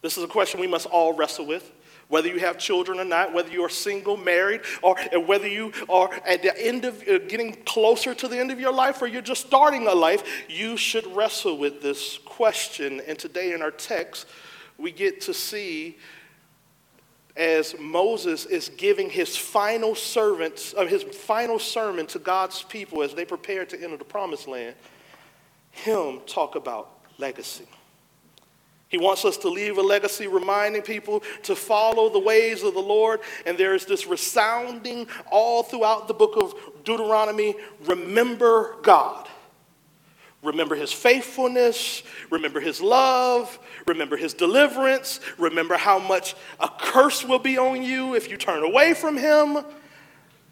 This 0.04 0.18
is 0.18 0.24
a 0.24 0.28
question 0.28 0.60
we 0.60 0.68
must 0.68 0.86
all 0.86 1.14
wrestle 1.14 1.48
with 1.48 1.72
whether 2.10 2.28
you 2.28 2.40
have 2.40 2.60
children 2.60 3.00
or 3.00 3.06
not, 3.06 3.34
whether 3.34 3.50
you 3.50 3.64
are 3.64 3.70
single, 3.70 4.18
married, 4.18 4.62
or 4.84 4.96
whether 5.26 5.48
you 5.48 5.72
are 5.90 6.12
at 6.28 6.44
the 6.44 6.56
end 6.64 6.86
of 6.86 7.02
uh, 7.08 7.18
getting 7.28 7.54
closer 7.66 8.14
to 8.14 8.28
the 8.28 8.38
end 8.38 8.52
of 8.52 8.60
your 8.60 8.72
life 8.72 9.02
or 9.02 9.08
you're 9.08 9.22
just 9.22 9.48
starting 9.48 9.88
a 9.88 9.96
life, 9.96 10.44
you 10.48 10.78
should 10.78 11.08
wrestle 11.16 11.58
with 11.58 11.82
this 11.82 12.20
question. 12.20 13.02
And 13.08 13.18
today 13.18 13.54
in 13.54 13.64
our 13.64 13.72
text, 13.72 14.28
we 14.78 14.92
get 14.92 15.22
to 15.22 15.34
see 15.34 15.98
as 17.36 17.74
Moses 17.80 18.46
is 18.46 18.70
giving 18.70 19.10
his 19.10 19.36
final 19.36 19.96
servants, 19.96 20.76
uh, 20.78 20.86
his 20.86 21.02
final 21.02 21.58
sermon 21.58 22.06
to 22.08 22.20
God's 22.20 22.62
people 22.62 23.02
as 23.02 23.16
they 23.16 23.26
prepare 23.26 23.66
to 23.66 23.84
enter 23.84 23.98
the 23.98 24.04
promised 24.04 24.48
land, 24.48 24.76
him 25.72 26.20
talk 26.28 26.56
about 26.56 26.92
legacy. 27.18 27.66
He 28.94 29.00
wants 29.00 29.26
us 29.26 29.38
to 29.38 29.50
leave 29.50 29.80
a 29.80 29.82
legacy 29.82 30.28
reminding 30.28 30.84
people 30.84 31.24
to 31.42 31.56
follow 31.56 32.10
the 32.10 32.20
ways 32.20 32.62
of 32.62 32.76
the 32.76 32.80
Lord. 32.80 33.22
And 33.44 33.58
there's 33.58 33.88
this 33.88 34.06
resounding 34.06 35.08
all 35.32 35.64
throughout 35.64 36.08
the 36.08 36.14
book 36.14 36.38
of 36.38 36.54
Deuteronomy 36.84 37.56
remember 37.88 38.76
God. 38.84 39.28
Remember 40.44 40.76
his 40.76 40.94
faithfulness, 40.94 42.04
remember 42.30 42.60
his 42.60 42.82
love, 42.82 43.58
remember 43.88 44.16
his 44.16 44.36
deliverance, 44.36 45.20
remember 45.40 45.76
how 45.76 45.98
much 45.98 46.36
a 46.60 46.70
curse 46.70 47.26
will 47.26 47.40
be 47.40 47.58
on 47.58 47.82
you 47.82 48.14
if 48.14 48.30
you 48.30 48.38
turn 48.38 48.62
away 48.62 48.94
from 48.94 49.18
him. 49.18 49.58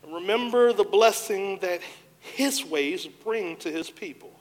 Remember 0.08 0.74
the 0.74 0.84
blessing 0.84 1.60
that 1.60 1.82
his 2.18 2.66
ways 2.66 3.06
bring 3.06 3.56
to 3.58 3.70
his 3.70 3.92
people. 3.92 4.32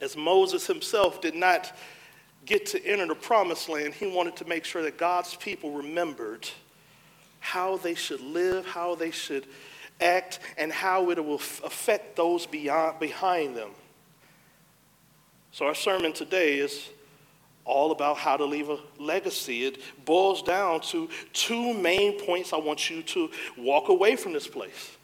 As 0.00 0.16
Moses 0.16 0.66
himself 0.66 1.20
did 1.20 1.34
not 1.34 1.70
get 2.44 2.66
to 2.66 2.84
enter 2.84 3.06
the 3.06 3.14
promised 3.14 3.68
land, 3.68 3.94
he 3.94 4.06
wanted 4.06 4.36
to 4.36 4.44
make 4.44 4.64
sure 4.64 4.82
that 4.82 4.98
God's 4.98 5.34
people 5.36 5.72
remembered 5.72 6.48
how 7.40 7.76
they 7.76 7.94
should 7.94 8.20
live, 8.20 8.66
how 8.66 8.94
they 8.94 9.10
should 9.10 9.46
act, 10.00 10.40
and 10.56 10.72
how 10.72 11.10
it 11.10 11.24
will 11.24 11.36
affect 11.36 12.16
those 12.16 12.46
beyond, 12.46 12.98
behind 12.98 13.56
them. 13.56 13.70
So, 15.52 15.66
our 15.66 15.74
sermon 15.74 16.12
today 16.12 16.58
is 16.58 16.88
all 17.64 17.92
about 17.92 18.16
how 18.16 18.36
to 18.36 18.44
leave 18.44 18.68
a 18.68 18.78
legacy. 18.98 19.64
It 19.64 19.80
boils 20.04 20.42
down 20.42 20.80
to 20.82 21.08
two 21.32 21.72
main 21.74 22.18
points 22.24 22.52
I 22.52 22.58
want 22.58 22.90
you 22.90 23.02
to 23.02 23.30
walk 23.56 23.88
away 23.88 24.16
from 24.16 24.32
this 24.32 24.48
place. 24.48 24.96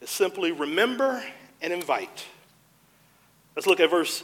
It's 0.00 0.12
simply 0.12 0.52
remember 0.52 1.22
and 1.60 1.72
invite. 1.72 2.24
Let's 3.56 3.66
look 3.66 3.80
at 3.80 3.90
verse 3.90 4.22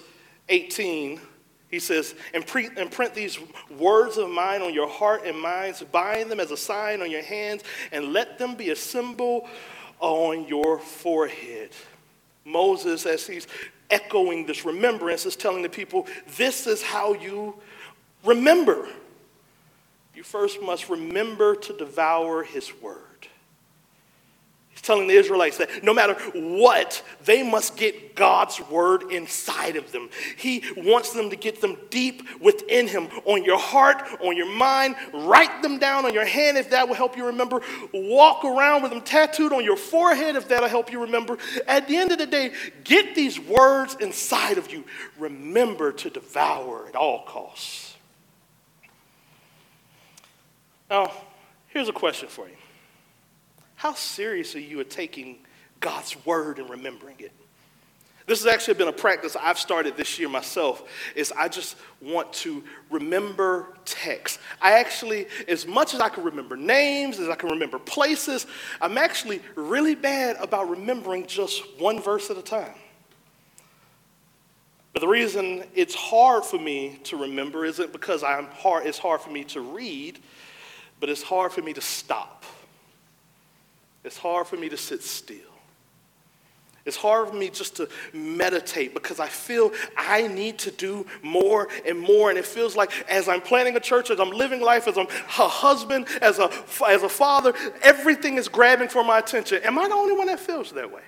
18 0.49 1.21
he 1.74 1.80
says, 1.80 2.14
imprint, 2.32 3.14
these 3.14 3.38
words 3.76 4.16
of 4.16 4.30
mine 4.30 4.62
on 4.62 4.72
your 4.72 4.88
heart 4.88 5.26
and 5.26 5.38
minds, 5.38 5.82
bind 5.82 6.30
them 6.30 6.38
as 6.38 6.52
a 6.52 6.56
sign 6.56 7.02
on 7.02 7.10
your 7.10 7.22
hands, 7.22 7.64
and 7.90 8.12
let 8.12 8.38
them 8.38 8.54
be 8.54 8.70
a 8.70 8.76
symbol 8.76 9.48
on 9.98 10.46
your 10.46 10.78
forehead. 10.78 11.70
Moses, 12.44 13.06
as 13.06 13.26
he's 13.26 13.48
echoing 13.90 14.46
this 14.46 14.64
remembrance, 14.64 15.26
is 15.26 15.34
telling 15.34 15.62
the 15.62 15.68
people, 15.68 16.06
This 16.36 16.68
is 16.68 16.80
how 16.80 17.14
you 17.14 17.56
remember. 18.24 18.86
You 20.14 20.22
first 20.22 20.62
must 20.62 20.88
remember 20.88 21.56
to 21.56 21.76
devour 21.76 22.44
his 22.44 22.72
word 22.80 23.13
telling 24.84 25.08
the 25.08 25.14
Israelites 25.14 25.58
that 25.58 25.82
no 25.82 25.94
matter 25.94 26.14
what, 26.34 27.02
they 27.24 27.42
must 27.42 27.76
get 27.76 28.14
God's 28.14 28.60
word 28.70 29.10
inside 29.10 29.76
of 29.76 29.90
them. 29.92 30.08
He 30.36 30.62
wants 30.76 31.12
them 31.12 31.30
to 31.30 31.36
get 31.36 31.60
them 31.60 31.76
deep 31.90 32.22
within 32.40 32.86
Him, 32.86 33.08
on 33.24 33.44
your 33.44 33.58
heart, 33.58 34.02
on 34.20 34.36
your 34.36 34.50
mind. 34.50 34.96
Write 35.12 35.62
them 35.62 35.78
down 35.78 36.04
on 36.04 36.14
your 36.14 36.26
hand 36.26 36.56
if 36.56 36.70
that 36.70 36.86
will 36.86 36.94
help 36.94 37.16
you 37.16 37.26
remember. 37.26 37.60
Walk 37.92 38.44
around 38.44 38.82
with 38.82 38.92
them 38.92 39.00
tattooed 39.00 39.52
on 39.52 39.64
your 39.64 39.76
forehead 39.76 40.36
if 40.36 40.48
that'll 40.48 40.68
help 40.68 40.92
you 40.92 41.02
remember. 41.02 41.38
At 41.66 41.88
the 41.88 41.96
end 41.96 42.12
of 42.12 42.18
the 42.18 42.26
day, 42.26 42.52
get 42.84 43.14
these 43.14 43.40
words 43.40 43.96
inside 44.00 44.58
of 44.58 44.72
you. 44.72 44.84
Remember 45.18 45.92
to 45.92 46.10
devour 46.10 46.86
at 46.88 46.94
all 46.94 47.24
costs. 47.24 47.96
Now, 50.90 51.10
here's 51.68 51.88
a 51.88 51.92
question 51.92 52.28
for 52.28 52.46
you 52.46 52.54
how 53.84 53.92
seriously 53.92 54.64
you 54.64 54.80
are 54.80 54.84
taking 54.84 55.36
God's 55.78 56.16
word 56.24 56.58
and 56.58 56.70
remembering 56.70 57.16
it. 57.18 57.32
This 58.26 58.42
has 58.42 58.50
actually 58.50 58.72
been 58.74 58.88
a 58.88 58.92
practice 58.92 59.36
I've 59.38 59.58
started 59.58 59.94
this 59.94 60.18
year 60.18 60.30
myself 60.30 60.88
is 61.14 61.30
I 61.36 61.48
just 61.48 61.76
want 62.00 62.32
to 62.32 62.64
remember 62.90 63.76
text. 63.84 64.40
I 64.62 64.80
actually 64.80 65.26
as 65.48 65.66
much 65.66 65.92
as 65.92 66.00
I 66.00 66.08
can 66.08 66.24
remember 66.24 66.56
names, 66.56 67.18
as 67.18 67.28
I 67.28 67.34
can 67.34 67.50
remember 67.50 67.78
places, 67.78 68.46
I'm 68.80 68.96
actually 68.96 69.42
really 69.54 69.94
bad 69.94 70.36
about 70.36 70.70
remembering 70.70 71.26
just 71.26 71.62
one 71.78 72.00
verse 72.00 72.30
at 72.30 72.38
a 72.38 72.42
time. 72.42 72.72
But 74.94 75.00
the 75.00 75.08
reason 75.08 75.62
it's 75.74 75.94
hard 75.94 76.46
for 76.46 76.58
me 76.58 77.00
to 77.04 77.18
remember 77.18 77.66
isn't 77.66 77.92
because 77.92 78.24
I'm 78.24 78.46
hard 78.46 78.86
it's 78.86 78.96
hard 78.96 79.20
for 79.20 79.28
me 79.28 79.44
to 79.44 79.60
read, 79.60 80.20
but 81.00 81.10
it's 81.10 81.22
hard 81.22 81.52
for 81.52 81.60
me 81.60 81.74
to 81.74 81.82
stop. 81.82 82.46
It's 84.04 84.18
hard 84.18 84.46
for 84.46 84.56
me 84.56 84.68
to 84.68 84.76
sit 84.76 85.02
still. 85.02 85.38
It's 86.84 86.96
hard 86.96 87.28
for 87.28 87.34
me 87.34 87.49
just 87.49 87.76
to 87.76 87.88
meditate 88.12 88.92
because 88.92 89.18
I 89.18 89.28
feel 89.28 89.73
I 89.96 90.26
need 90.26 90.58
to 90.58 90.70
do 90.70 91.06
more 91.23 91.68
and 91.87 91.99
more. 91.99 92.28
And 92.28 92.38
it 92.38 92.44
feels 92.44 92.76
like 92.76 92.92
as 93.08 93.26
I'm 93.26 93.40
planning 93.40 93.75
a 93.76 93.80
church, 93.80 94.11
as 94.11 94.20
I'm 94.20 94.30
living 94.30 94.61
life, 94.61 94.87
as 94.87 94.99
I'm 94.99 95.06
a 95.06 95.49
husband, 95.49 96.06
as 96.20 96.38
a, 96.38 96.50
as 96.87 97.02
a 97.02 97.08
father, 97.08 97.54
everything 97.80 98.37
is 98.37 98.49
grabbing 98.49 98.88
for 98.88 99.02
my 99.02 99.18
attention. 99.18 99.62
Am 99.64 99.78
I 99.78 99.88
the 99.88 99.94
only 99.94 100.14
one 100.14 100.26
that 100.26 100.38
feels 100.40 100.73
that 100.73 100.92
way? 100.92 101.00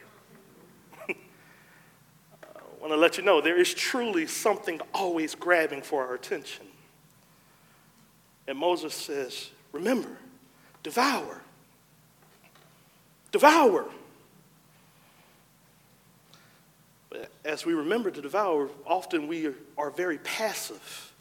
I 1.11 2.79
want 2.81 2.93
to 2.93 2.97
let 2.97 3.19
you 3.19 3.25
know 3.25 3.43
there 3.43 3.61
is 3.61 3.75
truly 3.75 4.27
something 4.27 4.81
always 4.95 5.35
grabbing 5.35 5.83
for 5.83 6.07
our 6.07 6.15
attention. 6.15 6.65
And 8.49 8.57
Moses 8.57 8.95
says, 8.95 9.51
Remember, 9.73 10.17
devour 10.83 11.43
devour. 13.37 13.85
As 17.45 17.67
we 17.67 17.75
remember 17.75 18.11
to 18.11 18.23
devour, 18.23 18.71
often 18.87 19.29
we 19.29 19.51
are 19.77 19.91
very 19.91 20.17
passive. 20.19 21.13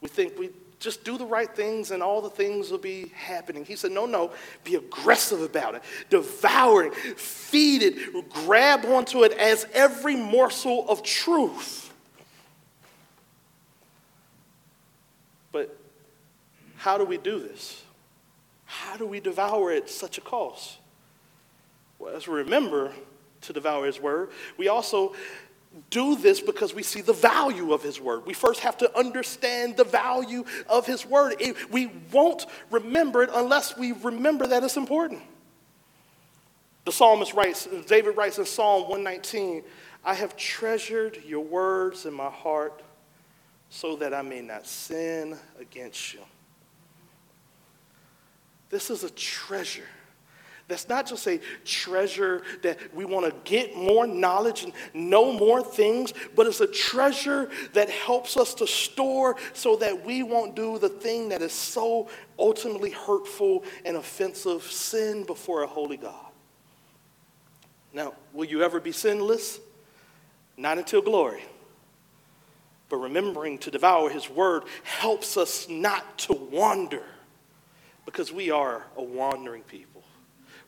We 0.00 0.08
think 0.08 0.38
we 0.38 0.48
just 0.80 1.04
do 1.04 1.18
the 1.18 1.26
right 1.26 1.50
things 1.54 1.90
and 1.90 2.02
all 2.02 2.22
the 2.22 2.30
things 2.30 2.70
will 2.70 2.78
be 2.78 3.12
happening. 3.14 3.66
He 3.66 3.76
said, 3.76 3.92
No, 3.92 4.06
no, 4.06 4.32
be 4.64 4.76
aggressive 4.76 5.42
about 5.42 5.74
it. 5.74 5.82
Devour 6.08 6.84
it, 6.84 6.94
feed 6.94 7.82
it, 7.82 8.30
grab 8.30 8.86
onto 8.86 9.24
it 9.24 9.32
as 9.32 9.66
every 9.74 10.16
morsel 10.16 10.88
of 10.88 11.02
truth. 11.02 11.92
But 15.52 15.76
how 16.76 16.96
do 16.96 17.04
we 17.04 17.18
do 17.18 17.38
this? 17.40 17.82
How 18.64 18.96
do 18.96 19.06
we 19.06 19.20
devour 19.20 19.70
at 19.70 19.90
such 19.90 20.16
a 20.16 20.22
cost? 20.22 20.77
As 22.14 22.26
we 22.26 22.34
remember 22.34 22.92
to 23.42 23.52
devour 23.52 23.86
his 23.86 24.00
word, 24.00 24.30
we 24.56 24.68
also 24.68 25.14
do 25.90 26.16
this 26.16 26.40
because 26.40 26.74
we 26.74 26.82
see 26.82 27.00
the 27.00 27.12
value 27.12 27.72
of 27.72 27.82
his 27.82 28.00
word. 28.00 28.26
We 28.26 28.32
first 28.34 28.60
have 28.60 28.78
to 28.78 28.98
understand 28.98 29.76
the 29.76 29.84
value 29.84 30.44
of 30.68 30.86
his 30.86 31.04
word. 31.04 31.36
It, 31.38 31.70
we 31.70 31.90
won't 32.12 32.46
remember 32.70 33.22
it 33.22 33.30
unless 33.32 33.76
we 33.76 33.92
remember 33.92 34.46
that 34.46 34.62
it's 34.62 34.76
important. 34.76 35.22
The 36.84 36.92
psalmist 36.92 37.34
writes, 37.34 37.68
David 37.86 38.16
writes 38.16 38.38
in 38.38 38.46
Psalm 38.46 38.82
119, 38.82 39.62
I 40.04 40.14
have 40.14 40.36
treasured 40.36 41.18
your 41.26 41.44
words 41.44 42.06
in 42.06 42.14
my 42.14 42.30
heart 42.30 42.82
so 43.68 43.96
that 43.96 44.14
I 44.14 44.22
may 44.22 44.40
not 44.40 44.66
sin 44.66 45.36
against 45.60 46.14
you. 46.14 46.20
This 48.70 48.90
is 48.90 49.04
a 49.04 49.10
treasure. 49.10 49.88
That's 50.68 50.86
not 50.86 51.06
just 51.06 51.26
a 51.26 51.40
treasure 51.64 52.42
that 52.62 52.94
we 52.94 53.06
want 53.06 53.24
to 53.24 53.50
get 53.50 53.74
more 53.74 54.06
knowledge 54.06 54.64
and 54.64 54.72
know 54.92 55.32
more 55.32 55.62
things, 55.62 56.12
but 56.36 56.46
it's 56.46 56.60
a 56.60 56.66
treasure 56.66 57.48
that 57.72 57.88
helps 57.88 58.36
us 58.36 58.52
to 58.54 58.66
store 58.66 59.36
so 59.54 59.76
that 59.76 60.04
we 60.04 60.22
won't 60.22 60.54
do 60.54 60.78
the 60.78 60.90
thing 60.90 61.30
that 61.30 61.40
is 61.40 61.52
so 61.52 62.08
ultimately 62.38 62.90
hurtful 62.90 63.64
and 63.86 63.96
offensive 63.96 64.62
sin 64.62 65.24
before 65.24 65.62
a 65.62 65.66
holy 65.66 65.96
God. 65.96 66.26
Now, 67.94 68.12
will 68.34 68.44
you 68.44 68.62
ever 68.62 68.78
be 68.78 68.92
sinless? 68.92 69.58
Not 70.58 70.76
until 70.76 71.00
glory. 71.00 71.42
But 72.90 72.96
remembering 72.96 73.56
to 73.58 73.70
devour 73.70 74.10
his 74.10 74.28
word 74.28 74.64
helps 74.82 75.38
us 75.38 75.66
not 75.68 76.18
to 76.18 76.34
wander 76.34 77.04
because 78.04 78.30
we 78.30 78.50
are 78.50 78.84
a 78.96 79.02
wandering 79.02 79.62
people. 79.62 79.97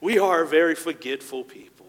We 0.00 0.18
are 0.18 0.42
a 0.42 0.46
very 0.46 0.74
forgetful 0.74 1.44
people. 1.44 1.86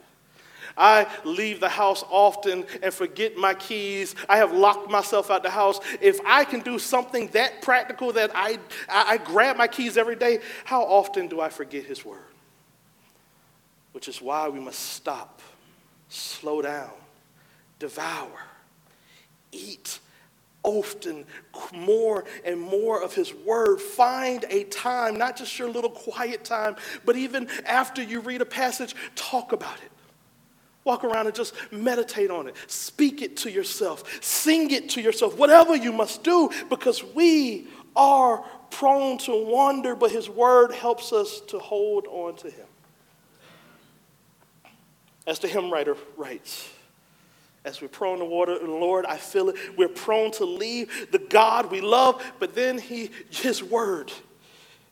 I 0.77 1.07
leave 1.23 1.59
the 1.59 1.69
house 1.69 2.03
often 2.09 2.65
and 2.81 2.93
forget 2.93 3.37
my 3.37 3.53
keys. 3.53 4.15
I 4.29 4.37
have 4.37 4.53
locked 4.53 4.89
myself 4.89 5.29
out 5.29 5.37
of 5.37 5.43
the 5.43 5.49
house. 5.49 5.79
If 5.99 6.19
I 6.25 6.43
can 6.45 6.61
do 6.61 6.79
something 6.79 7.27
that 7.29 7.61
practical 7.61 8.13
that 8.13 8.31
I, 8.33 8.59
I 8.89 9.17
grab 9.17 9.57
my 9.57 9.67
keys 9.67 9.97
every 9.97 10.15
day, 10.15 10.39
how 10.63 10.83
often 10.83 11.27
do 11.27 11.41
I 11.41 11.49
forget 11.49 11.85
His 11.85 12.05
word? 12.05 12.19
Which 13.91 14.07
is 14.07 14.21
why 14.21 14.47
we 14.47 14.59
must 14.59 14.79
stop, 14.79 15.41
slow 16.07 16.61
down, 16.61 16.91
devour, 17.79 18.45
eat 19.51 19.99
often 20.63 21.25
more 21.73 22.25
and 22.45 22.59
more 22.59 23.01
of 23.01 23.13
his 23.15 23.33
word. 23.33 23.79
Find 23.79 24.45
a 24.49 24.63
time, 24.65 25.17
not 25.17 25.37
just 25.37 25.57
your 25.57 25.69
little 25.69 25.89
quiet 25.89 26.43
time, 26.43 26.75
but 27.05 27.15
even 27.15 27.47
after 27.65 28.01
you 28.01 28.19
read 28.19 28.41
a 28.41 28.45
passage, 28.45 28.95
talk 29.15 29.51
about 29.51 29.77
it. 29.83 29.91
Walk 30.83 31.03
around 31.03 31.27
and 31.27 31.35
just 31.35 31.53
meditate 31.71 32.31
on 32.31 32.47
it. 32.47 32.55
Speak 32.67 33.21
it 33.21 33.37
to 33.37 33.51
yourself. 33.51 34.23
Sing 34.23 34.71
it 34.71 34.89
to 34.89 35.01
yourself. 35.01 35.37
Whatever 35.37 35.75
you 35.75 35.91
must 35.91 36.23
do, 36.23 36.49
because 36.69 37.03
we 37.03 37.67
are 37.95 38.43
prone 38.71 39.17
to 39.19 39.45
wander, 39.45 39.95
but 39.95 40.11
his 40.11 40.29
word 40.29 40.71
helps 40.71 41.13
us 41.13 41.41
to 41.41 41.59
hold 41.59 42.07
on 42.07 42.35
to 42.37 42.49
him. 42.49 42.65
As 45.27 45.37
the 45.37 45.47
hymn 45.47 45.71
writer 45.71 45.95
writes, 46.17 46.67
as 47.63 47.81
we're 47.81 47.87
prone 47.87 48.19
to 48.19 48.25
water, 48.25 48.57
and 48.59 48.69
Lord, 48.69 49.05
I 49.05 49.17
feel 49.17 49.49
it. 49.49 49.55
We're 49.77 49.87
prone 49.87 50.31
to 50.33 50.45
leave 50.45 51.11
the 51.11 51.19
God 51.19 51.69
we 51.69 51.81
love, 51.81 52.23
but 52.39 52.55
then 52.55 52.79
he, 52.79 53.11
His 53.29 53.63
word 53.63 54.11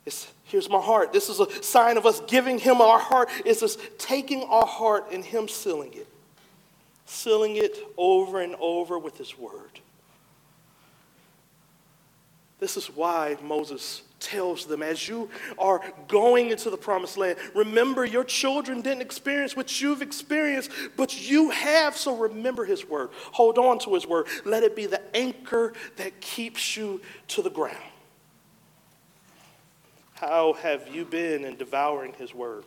is 0.06 0.28
here's 0.44 0.70
my 0.70 0.80
heart. 0.80 1.14
This 1.14 1.30
is 1.30 1.40
a 1.40 1.64
sign 1.64 1.98
of 1.98 2.06
us 2.06 2.22
giving 2.28 2.60
Him 2.60 2.82
our 2.82 3.00
heart. 3.00 3.30
It's 3.46 3.64
us 3.64 3.78
taking 3.98 4.44
our 4.44 4.66
heart 4.66 5.12
and 5.12 5.24
Him 5.24 5.48
sealing 5.48 5.94
it, 5.94 6.08
sealing 7.06 7.56
it 7.56 7.76
over 7.98 8.42
and 8.42 8.56
over 8.60 9.00
with 9.00 9.18
His 9.18 9.38
word. 9.38 9.80
This 12.60 12.78
is 12.78 12.88
why 12.88 13.38
Moses 13.42 14.02
tells 14.20 14.66
them 14.66 14.84
as 14.84 15.08
you 15.08 15.30
are 15.58 15.82
going 16.08 16.52
into 16.52 16.70
the 16.70 16.78
promised 16.78 17.18
land, 17.18 17.38
remember 17.56 18.06
your 18.06 18.24
children 18.24 18.82
didn't 18.82 19.02
experience 19.02 19.56
what 19.56 19.82
you've 19.82 20.02
experienced, 20.02 20.72
but 20.98 21.30
you 21.30 21.50
have, 21.50 21.96
so 21.96 22.16
remember 22.16 22.66
his 22.66 22.88
word. 22.88 23.10
Hold 23.32 23.58
on 23.58 23.80
to 23.80 23.94
his 23.94 24.06
word. 24.06 24.28
Let 24.46 24.64
it 24.64 24.76
be 24.76 24.86
the 24.86 25.02
anchor 25.16 25.74
that 25.98 26.20
keeps 26.22 26.76
you 26.76 27.02
to 27.30 27.42
the 27.42 27.50
ground. 27.50 27.78
How 30.16 30.54
have 30.54 30.94
you 30.94 31.06
been 31.06 31.46
in 31.46 31.56
devouring 31.56 32.14
his 32.14 32.34
word? 32.34 32.66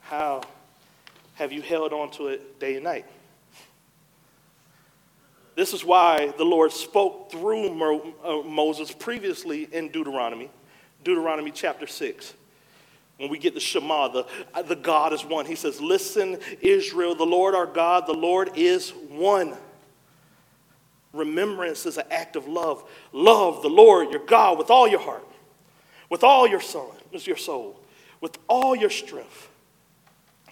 How 0.00 0.42
have 1.34 1.52
you 1.52 1.62
held 1.62 1.92
on 1.92 2.10
to 2.12 2.28
it 2.28 2.60
day 2.60 2.74
and 2.74 2.84
night? 2.84 3.06
This 5.58 5.72
is 5.72 5.84
why 5.84 6.32
the 6.38 6.44
Lord 6.44 6.70
spoke 6.70 7.32
through 7.32 7.74
Mo- 7.74 8.14
uh, 8.22 8.48
Moses 8.48 8.92
previously 8.92 9.64
in 9.72 9.88
Deuteronomy, 9.88 10.52
Deuteronomy 11.02 11.50
chapter 11.50 11.88
6. 11.88 12.32
When 13.16 13.28
we 13.28 13.38
get 13.38 13.54
the 13.54 13.60
Shema, 13.60 14.06
the, 14.06 14.26
uh, 14.54 14.62
the 14.62 14.76
God 14.76 15.12
is 15.12 15.24
one. 15.24 15.46
He 15.46 15.56
says, 15.56 15.80
Listen, 15.80 16.38
Israel, 16.60 17.16
the 17.16 17.26
Lord 17.26 17.56
our 17.56 17.66
God, 17.66 18.06
the 18.06 18.14
Lord 18.14 18.50
is 18.54 18.90
one. 18.90 19.56
Remembrance 21.12 21.86
is 21.86 21.98
an 21.98 22.06
act 22.08 22.36
of 22.36 22.46
love. 22.46 22.88
Love 23.12 23.60
the 23.62 23.68
Lord 23.68 24.12
your 24.12 24.24
God 24.24 24.58
with 24.58 24.70
all 24.70 24.86
your 24.86 25.00
heart, 25.00 25.26
with 26.08 26.22
all 26.22 26.46
your 26.46 26.60
soul, 26.60 26.94
your 27.10 27.36
soul, 27.36 27.80
with 28.20 28.38
all 28.46 28.76
your 28.76 28.90
strength. 28.90 29.48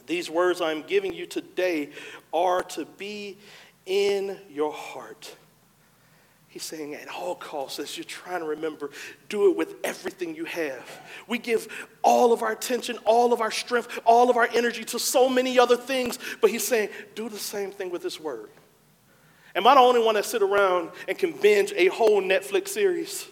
These 0.08 0.30
words 0.30 0.60
I'm 0.60 0.82
giving 0.82 1.12
you 1.12 1.26
today 1.26 1.90
are 2.32 2.64
to 2.64 2.84
be 2.84 3.38
in 3.86 4.38
your 4.50 4.72
heart. 4.72 5.34
He's 6.48 6.62
saying 6.62 6.94
at 6.94 7.08
all 7.08 7.34
costs, 7.34 7.78
as 7.78 7.96
you're 7.98 8.04
trying 8.04 8.40
to 8.40 8.46
remember, 8.46 8.90
do 9.28 9.50
it 9.50 9.56
with 9.56 9.74
everything 9.84 10.34
you 10.34 10.46
have. 10.46 11.00
We 11.28 11.38
give 11.38 11.68
all 12.02 12.32
of 12.32 12.42
our 12.42 12.52
attention, 12.52 12.98
all 13.04 13.32
of 13.32 13.40
our 13.40 13.50
strength, 13.50 13.98
all 14.06 14.30
of 14.30 14.36
our 14.36 14.48
energy 14.54 14.82
to 14.86 14.98
so 14.98 15.28
many 15.28 15.58
other 15.58 15.76
things, 15.76 16.18
but 16.40 16.50
he's 16.50 16.66
saying, 16.66 16.88
do 17.14 17.28
the 17.28 17.38
same 17.38 17.70
thing 17.70 17.90
with 17.90 18.02
this 18.02 18.18
word. 18.18 18.48
Am 19.54 19.66
I 19.66 19.74
the 19.74 19.80
only 19.80 20.02
one 20.02 20.14
that 20.14 20.24
sit 20.24 20.42
around 20.42 20.90
and 21.08 21.18
can 21.18 21.32
binge 21.32 21.72
a 21.76 21.88
whole 21.88 22.22
Netflix 22.22 22.68
series? 22.68 23.26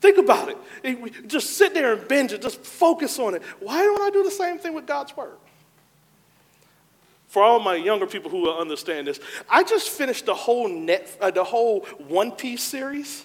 Think 0.00 0.18
about 0.18 0.48
it. 0.48 1.28
Just 1.28 1.56
sit 1.58 1.74
there 1.74 1.94
and 1.94 2.08
binge 2.08 2.32
it, 2.32 2.40
just 2.40 2.62
focus 2.62 3.18
on 3.18 3.34
it. 3.34 3.42
Why 3.60 3.82
don't 3.82 4.00
I 4.00 4.10
do 4.10 4.22
the 4.22 4.30
same 4.30 4.58
thing 4.58 4.72
with 4.72 4.86
God's 4.86 5.16
word? 5.16 5.36
For 7.28 7.42
all 7.42 7.58
my 7.58 7.74
younger 7.74 8.06
people 8.06 8.30
who 8.30 8.42
will 8.42 8.58
understand 8.58 9.06
this, 9.06 9.20
I 9.48 9.64
just 9.64 9.90
finished 9.90 10.26
the 10.26 10.34
whole 10.34 10.68
net, 10.68 11.16
uh, 11.20 11.30
the 11.30 11.44
whole 11.44 11.80
One 12.08 12.32
Piece 12.32 12.62
series. 12.62 13.24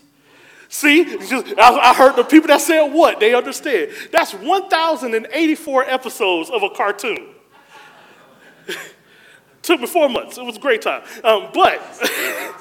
See, 0.69 1.01
I 1.01 1.93
heard 1.93 2.15
the 2.15 2.23
people 2.23 2.47
that 2.47 2.61
said 2.61 2.93
what 2.93 3.19
they 3.19 3.35
understand. 3.35 3.91
That's 4.11 4.33
1,084 4.33 5.83
episodes 5.83 6.49
of 6.49 6.63
a 6.63 6.69
cartoon. 6.69 7.27
Took 9.63 9.81
me 9.81 9.87
four 9.87 10.07
months. 10.07 10.37
It 10.37 10.45
was 10.45 10.55
a 10.55 10.61
great 10.61 10.81
time. 10.81 11.03
Um, 11.25 11.49
but, 11.53 11.81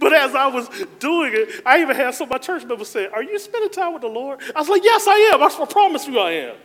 but 0.00 0.12
as 0.12 0.34
I 0.34 0.48
was 0.48 0.68
doing 0.98 1.30
it, 1.32 1.62
I 1.64 1.80
even 1.80 1.94
had 1.94 2.12
some 2.14 2.26
of 2.26 2.32
my 2.32 2.38
church 2.38 2.64
members 2.64 2.88
say, 2.88 3.06
"Are 3.06 3.22
you 3.22 3.38
spending 3.38 3.70
time 3.70 3.92
with 3.92 4.02
the 4.02 4.08
Lord?" 4.08 4.40
I 4.54 4.58
was 4.58 4.68
like, 4.68 4.82
"Yes, 4.82 5.06
I 5.06 5.30
am. 5.32 5.42
I 5.42 5.66
promise 5.66 6.08
you, 6.08 6.18
I 6.18 6.32
am." 6.32 6.56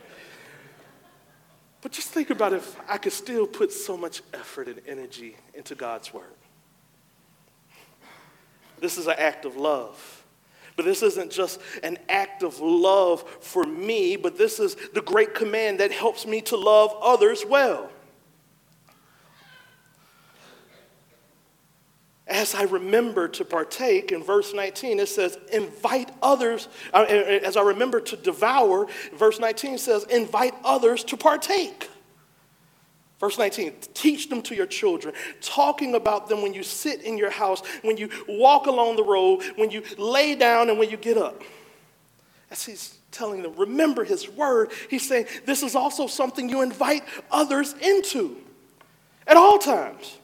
But 1.82 1.92
just 1.92 2.08
think 2.08 2.30
about 2.30 2.52
if 2.52 2.76
I 2.88 2.98
could 2.98 3.12
still 3.12 3.46
put 3.46 3.72
so 3.72 3.96
much 3.96 4.22
effort 4.34 4.68
and 4.68 4.80
energy 4.86 5.36
into 5.54 5.74
God's 5.74 6.12
word. 6.12 6.24
This 8.78 8.98
is 8.98 9.06
an 9.06 9.14
act 9.18 9.44
of 9.44 9.56
love. 9.56 10.24
But 10.76 10.84
this 10.84 11.02
isn't 11.02 11.32
just 11.32 11.60
an 11.82 11.98
act 12.08 12.42
of 12.42 12.60
love 12.60 13.22
for 13.40 13.64
me, 13.64 14.16
but 14.16 14.36
this 14.36 14.60
is 14.60 14.76
the 14.92 15.00
great 15.00 15.34
command 15.34 15.80
that 15.80 15.90
helps 15.90 16.26
me 16.26 16.42
to 16.42 16.56
love 16.56 16.94
others 17.00 17.44
well. 17.46 17.90
As 22.26 22.54
I 22.54 22.64
remember 22.64 23.28
to 23.28 23.44
partake, 23.44 24.10
in 24.10 24.22
verse 24.22 24.52
19, 24.52 24.98
it 24.98 25.08
says, 25.08 25.38
invite 25.52 26.10
others, 26.20 26.68
uh, 26.92 27.02
as 27.02 27.56
I 27.56 27.62
remember 27.62 28.00
to 28.00 28.16
devour, 28.16 28.88
verse 29.14 29.38
19 29.38 29.78
says, 29.78 30.04
invite 30.04 30.54
others 30.64 31.04
to 31.04 31.16
partake. 31.16 31.88
Verse 33.20 33.38
19, 33.38 33.74
teach 33.94 34.28
them 34.28 34.42
to 34.42 34.54
your 34.54 34.66
children, 34.66 35.14
talking 35.40 35.94
about 35.94 36.28
them 36.28 36.42
when 36.42 36.52
you 36.52 36.62
sit 36.62 37.00
in 37.02 37.16
your 37.16 37.30
house, 37.30 37.62
when 37.82 37.96
you 37.96 38.10
walk 38.28 38.66
along 38.66 38.96
the 38.96 39.04
road, 39.04 39.42
when 39.54 39.70
you 39.70 39.82
lay 39.96 40.34
down, 40.34 40.68
and 40.68 40.78
when 40.78 40.90
you 40.90 40.96
get 40.96 41.16
up. 41.16 41.42
As 42.50 42.64
he's 42.64 42.98
telling 43.12 43.42
them, 43.42 43.54
remember 43.56 44.04
his 44.04 44.28
word, 44.28 44.70
he's 44.90 45.08
saying, 45.08 45.26
this 45.46 45.62
is 45.62 45.74
also 45.74 46.06
something 46.08 46.48
you 46.48 46.60
invite 46.60 47.04
others 47.30 47.72
into 47.74 48.36
at 49.26 49.36
all 49.36 49.58
times. 49.58 50.18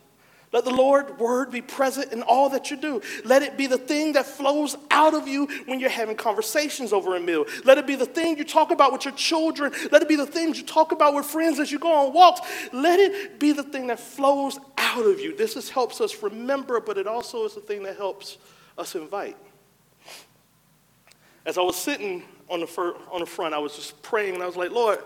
Let 0.53 0.67
the 0.67 0.71
Lord 0.71 1.19
word 1.19 1.51
be 1.51 1.63
present 1.63 2.13
in 2.13 2.23
all 2.23 2.51
that 2.51 2.71
you 2.71 2.77
do. 2.77 3.01
Let 3.25 3.43
it 3.43 3.57
be 3.57 3.67
the 3.67 3.79
thing 3.79 4.13
that 4.13 4.27
flows 4.27 4.77
out 4.91 5.15
of 5.15 5.27
you 5.27 5.47
when 5.65 5.81
you're 5.81 5.89
having 5.89 6.15
conversations 6.15 6.93
over 6.93 7.17
a 7.17 7.21
meal. 7.21 7.47
Let 7.65 7.79
it 7.79 7.87
be 7.87 7.95
the 7.95 8.05
thing 8.05 8.37
you 8.37 8.45
talk 8.45 8.71
about 8.71 8.93
with 8.93 9.07
your 9.07 9.15
children. 9.15 9.73
Let 9.91 10.03
it 10.03 10.09
be 10.09 10.17
the 10.17 10.27
things 10.27 10.59
you 10.59 10.67
talk 10.67 10.93
about 10.93 11.15
with 11.15 11.25
friends 11.25 11.59
as 11.59 11.73
you 11.73 11.79
go 11.79 11.91
on 11.91 12.13
walks. 12.13 12.43
Let 12.71 13.01
it 13.01 13.41
be 13.41 13.53
the 13.53 13.63
thing 13.63 13.87
that 13.87 13.99
flows 13.99 14.59
out 14.77 15.07
of 15.07 15.21
you. 15.21 15.35
This 15.35 15.57
is, 15.57 15.71
helps 15.71 16.03
us 16.03 16.23
remember, 16.23 16.81
but 16.81 16.99
it 16.99 17.07
also 17.07 17.47
is 17.47 17.55
the 17.55 17.63
thing 17.63 17.83
that 17.85 17.97
helps 17.97 18.37
us 18.77 18.95
invite. 18.95 19.39
As 21.47 21.57
I 21.57 21.63
was 21.63 21.77
sitting 21.77 22.25
on 22.51 22.61
the, 22.61 22.67
fir- 22.67 22.97
on 23.11 23.21
the 23.21 23.27
front, 23.27 23.55
I 23.55 23.59
was 23.59 23.75
just 23.75 24.03
praying 24.03 24.35
and 24.35 24.43
I 24.43 24.47
was 24.47 24.57
like, 24.57 24.71
Lord, 24.71 24.99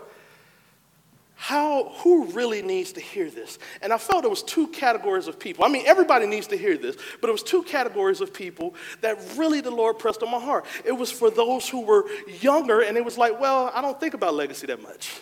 how, 1.39 1.89
who 1.99 2.25
really 2.31 2.63
needs 2.63 2.93
to 2.93 2.99
hear 2.99 3.29
this? 3.29 3.59
And 3.83 3.93
I 3.93 3.99
felt 3.99 4.25
it 4.25 4.29
was 4.29 4.41
two 4.41 4.67
categories 4.69 5.27
of 5.27 5.39
people. 5.39 5.63
I 5.63 5.67
mean, 5.67 5.85
everybody 5.85 6.25
needs 6.25 6.47
to 6.47 6.57
hear 6.57 6.75
this, 6.79 6.97
but 7.21 7.29
it 7.29 7.31
was 7.31 7.43
two 7.43 7.61
categories 7.61 8.21
of 8.21 8.33
people 8.33 8.73
that 9.01 9.19
really 9.37 9.61
the 9.61 9.69
Lord 9.69 9.99
pressed 9.99 10.23
on 10.23 10.31
my 10.31 10.39
heart. 10.39 10.65
It 10.83 10.93
was 10.93 11.11
for 11.11 11.29
those 11.29 11.69
who 11.69 11.81
were 11.81 12.05
younger, 12.41 12.81
and 12.81 12.97
it 12.97 13.05
was 13.05 13.19
like, 13.19 13.39
well, 13.39 13.71
I 13.75 13.83
don't 13.83 13.99
think 13.99 14.15
about 14.15 14.33
legacy 14.33 14.65
that 14.65 14.81
much. 14.81 15.21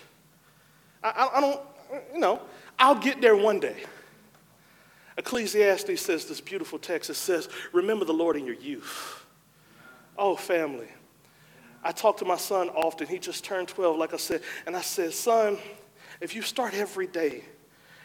I, 1.03 1.09
I, 1.09 1.37
I 1.37 1.41
don't, 1.41 1.61
you 2.13 2.19
know, 2.21 2.41
I'll 2.79 2.95
get 2.95 3.19
there 3.19 3.35
one 3.35 3.59
day. 3.59 3.83
Ecclesiastes 5.17 6.01
says 6.01 6.25
this 6.25 6.39
beautiful 6.39 6.79
text. 6.79 7.09
It 7.09 7.15
says, 7.15 7.49
remember 7.73 8.05
the 8.05 8.13
Lord 8.13 8.37
in 8.37 8.45
your 8.45 8.55
youth. 8.55 9.25
Oh, 10.17 10.37
family. 10.37 10.87
I 11.83 11.91
talk 11.91 12.17
to 12.17 12.25
my 12.25 12.37
son 12.37 12.69
often. 12.69 13.05
He 13.05 13.19
just 13.19 13.43
turned 13.43 13.67
12, 13.67 13.97
like 13.97 14.13
I 14.13 14.17
said, 14.17 14.41
and 14.65 14.77
I 14.77 14.81
said, 14.81 15.13
son, 15.13 15.57
if 16.21 16.35
you 16.35 16.41
start 16.41 16.73
every 16.73 17.07
day, 17.07 17.43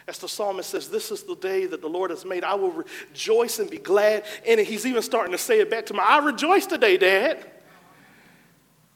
as 0.07 0.17
the 0.19 0.27
psalmist 0.27 0.69
says, 0.69 0.89
This 0.89 1.11
is 1.11 1.23
the 1.23 1.35
day 1.35 1.65
that 1.65 1.81
the 1.81 1.87
Lord 1.87 2.11
has 2.11 2.25
made. 2.25 2.43
I 2.43 2.55
will 2.55 2.71
rejoice 2.71 3.59
and 3.59 3.69
be 3.69 3.77
glad 3.77 4.25
in 4.45 4.59
it. 4.59 4.67
He's 4.67 4.85
even 4.85 5.01
starting 5.01 5.31
to 5.31 5.37
say 5.37 5.59
it 5.59 5.69
back 5.69 5.85
to 5.87 5.93
me. 5.93 5.99
I 5.99 6.19
rejoice 6.19 6.65
today, 6.65 6.97
Dad. 6.97 7.45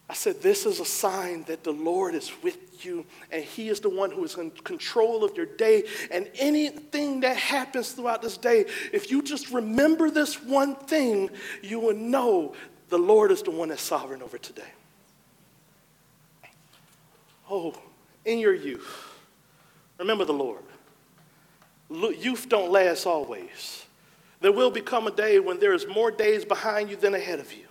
I 0.10 0.14
said, 0.14 0.42
This 0.42 0.66
is 0.66 0.80
a 0.80 0.86
sign 0.86 1.44
that 1.44 1.64
the 1.64 1.72
Lord 1.72 2.16
is 2.16 2.32
with 2.44 2.86
you, 2.86 3.06
and 3.32 3.44
He 3.44 3.70
is 3.70 3.80
the 3.80 3.90
one 3.90 4.12
who 4.12 4.24
is 4.24 4.36
in 4.36 4.52
control 4.52 5.24
of 5.24 5.36
your 5.36 5.46
day. 5.46 5.84
And 6.12 6.30
anything 6.36 7.22
that 7.22 7.38
happens 7.38 7.92
throughout 7.94 8.22
this 8.22 8.38
day, 8.38 8.66
if 8.94 9.10
you 9.10 9.22
just 9.22 9.52
remember 9.52 10.10
this 10.10 10.42
one 10.44 10.76
thing, 10.76 11.30
you 11.62 11.80
will 11.80 11.96
know 11.96 12.54
the 12.90 13.00
Lord 13.00 13.32
is 13.32 13.42
the 13.42 13.52
one 13.52 13.70
that's 13.70 13.82
sovereign 13.82 14.22
over 14.22 14.38
today. 14.38 14.64
Oh, 17.50 17.76
in 18.26 18.40
your 18.40 18.54
youth, 18.54 19.14
remember 19.98 20.26
the 20.26 20.34
Lord. 20.34 20.64
Youth 21.90 22.50
don't 22.50 22.72
last 22.72 23.06
always. 23.06 23.86
There 24.42 24.52
will 24.52 24.72
become 24.72 25.08
a 25.08 25.12
day 25.12 25.40
when 25.40 25.60
there 25.60 25.74
is 25.74 25.88
more 25.88 26.12
days 26.12 26.44
behind 26.44 26.90
you 26.90 26.96
than 26.96 27.14
ahead 27.14 27.40
of 27.40 27.54
you. 27.54 27.66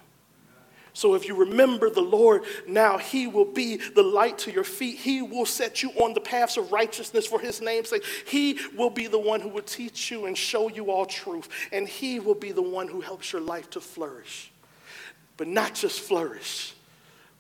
So 0.97 1.15
if 1.15 1.27
you 1.27 1.35
remember 1.35 1.91
the 1.91 2.01
Lord 2.01 2.45
now, 2.69 2.99
He 2.99 3.27
will 3.27 3.45
be 3.45 3.77
the 3.77 4.03
light 4.03 4.39
to 4.39 4.53
your 4.53 4.63
feet. 4.63 4.97
He 4.97 5.23
will 5.23 5.45
set 5.45 5.83
you 5.83 5.91
on 5.91 6.15
the 6.15 6.21
paths 6.21 6.57
of 6.57 6.71
righteousness 6.71 7.27
for 7.27 7.41
His 7.41 7.61
name's 7.61 7.91
sake. 7.91 8.05
He 8.27 8.61
will 8.77 8.91
be 8.91 9.09
the 9.09 9.19
one 9.19 9.41
who 9.41 9.49
will 9.49 9.63
teach 9.63 10.13
you 10.13 10.27
and 10.27 10.39
show 10.39 10.69
you 10.69 10.93
all 10.93 11.05
truth. 11.05 11.49
And 11.73 11.89
He 11.89 12.21
will 12.21 12.37
be 12.37 12.53
the 12.53 12.63
one 12.63 12.87
who 12.87 13.01
helps 13.01 13.33
your 13.33 13.43
life 13.43 13.69
to 13.71 13.81
flourish. 13.81 14.53
But 15.37 15.49
not 15.49 15.75
just 15.75 15.99
flourish, 15.99 16.74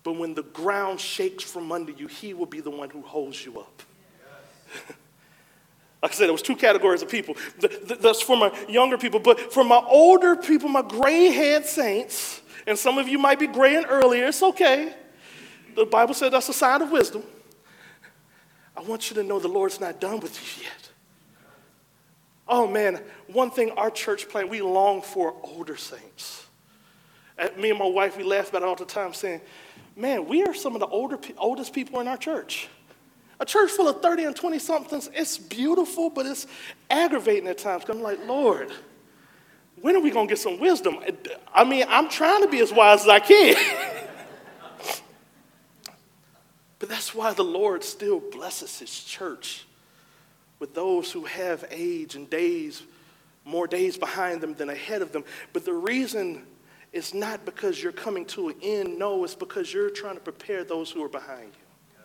but 0.05 0.13
when 0.13 0.35
the 0.35 0.43
ground 0.43 1.01
shakes 1.01 1.43
from 1.43 1.73
under 1.73 1.91
you, 1.91 2.07
He 2.07 2.35
will 2.35 2.47
be 2.47 2.61
the 2.61 2.71
one 2.71 2.91
who 2.91 3.01
holds 3.01 3.45
you 3.45 3.59
up. 3.59 3.83
like 6.03 6.13
I 6.13 6.15
said, 6.15 6.27
there 6.27 6.33
was 6.33 6.43
two 6.43 6.57
categories 6.57 7.01
of 7.03 7.09
people. 7.09 7.37
That's 7.59 8.21
for 8.21 8.37
my 8.37 8.53
younger 8.69 8.99
people, 8.99 9.19
but 9.19 9.53
for 9.53 9.65
my 9.65 9.83
older 9.89 10.37
people, 10.37 10.69
my 10.69 10.83
gray-haired 10.83 11.65
saints, 11.65 12.43
and 12.67 12.79
some 12.79 12.99
of 12.99 13.09
you 13.09 13.19
might 13.19 13.39
be 13.39 13.47
graying 13.47 13.87
earlier. 13.87 14.27
It's 14.27 14.43
okay. 14.43 14.95
The 15.75 15.87
Bible 15.87 16.15
said 16.15 16.33
that's 16.33 16.49
a 16.51 16.53
sign 16.53 16.83
of 16.83 16.93
wisdom. 16.93 17.23
I 18.77 18.83
want 18.83 19.09
you 19.09 19.17
to 19.17 19.23
know 19.23 19.39
the 19.39 19.49
Lord's 19.49 19.81
not 19.81 20.01
done 20.01 20.21
with 20.21 20.59
you 20.59 20.65
yet. 20.65 20.91
Oh 22.47 22.67
man, 22.67 23.01
one 23.29 23.51
thing 23.51 23.71
our 23.71 23.91
church 23.91 24.29
plan, 24.29 24.51
we 24.51 24.61
long 24.61 25.01
for 25.01 25.35
older 25.43 25.77
saints. 25.77 26.45
Uh, 27.39 27.49
me 27.59 27.71
and 27.71 27.79
my 27.79 27.87
wife, 27.87 28.17
we 28.17 28.23
laugh 28.23 28.51
about 28.51 28.63
it 28.63 28.69
all 28.69 28.77
the 28.77 28.85
time, 28.85 29.15
saying, 29.15 29.41
man, 29.97 30.27
we 30.27 30.45
are 30.45 30.55
some 30.55 30.75
of 30.75 30.81
the 30.81 30.87
older, 30.87 31.19
oldest 31.39 31.73
people 31.73 32.01
in 32.01 32.09
our 32.09 32.17
church. 32.17 32.69
A 33.41 33.45
church 33.45 33.71
full 33.71 33.89
of 33.89 34.01
30 34.01 34.25
and 34.25 34.37
20 34.37 34.59
somethings, 34.59 35.11
it's 35.13 35.39
beautiful, 35.39 36.09
but 36.09 36.27
it's 36.27 36.47
aggravating 36.89 37.49
at 37.49 37.59
times. 37.59 37.85
I'm 37.89 38.01
like, 38.01 38.25
Lord, 38.27 38.71
when 39.81 39.97
are 39.97 40.01
we 40.01 40.11
going 40.11 40.29
to 40.29 40.33
get 40.33 40.39
some 40.39 40.61
wisdom? 40.61 40.99
I 41.53 41.65
mean, 41.65 41.85
I'm 41.89 42.09
trying 42.09 42.43
to 42.43 42.49
be 42.49 42.61
as 42.61 42.73
wise 42.73 43.03
as 43.03 43.09
I 43.09 43.19
can. 43.19 43.57
but 46.79 46.89
that's 46.89 47.15
why 47.15 47.33
the 47.33 47.45
Lord 47.45 47.83
still 47.83 48.21
blesses 48.21 48.79
his 48.79 49.03
church 49.03 49.67
with 50.61 50.75
those 50.75 51.11
who 51.11 51.25
have 51.25 51.65
age 51.71 52.15
and 52.15 52.31
days, 52.31 52.83
more 53.45 53.67
days 53.67 53.99
behind 53.99 54.41
them 54.41 54.55
than 54.55 54.71
ahead 54.71 55.03
of 55.03 55.13
them. 55.13 55.25
But 55.53 55.65
the 55.65 55.75
reason 55.75 56.47
it's 56.95 57.13
not 57.13 57.45
because 57.45 57.83
you're 57.83 57.91
coming 57.91 58.25
to 58.27 58.51
an 58.51 58.55
end. 58.63 59.01
No, 59.01 59.25
it's 59.25 59.35
because 59.35 59.75
you're 59.75 59.91
trying 59.91 60.15
to 60.15 60.21
prepare 60.21 60.63
those 60.63 60.93
who 60.93 61.03
are 61.03 61.09
behind 61.09 61.51
you. 61.53 62.03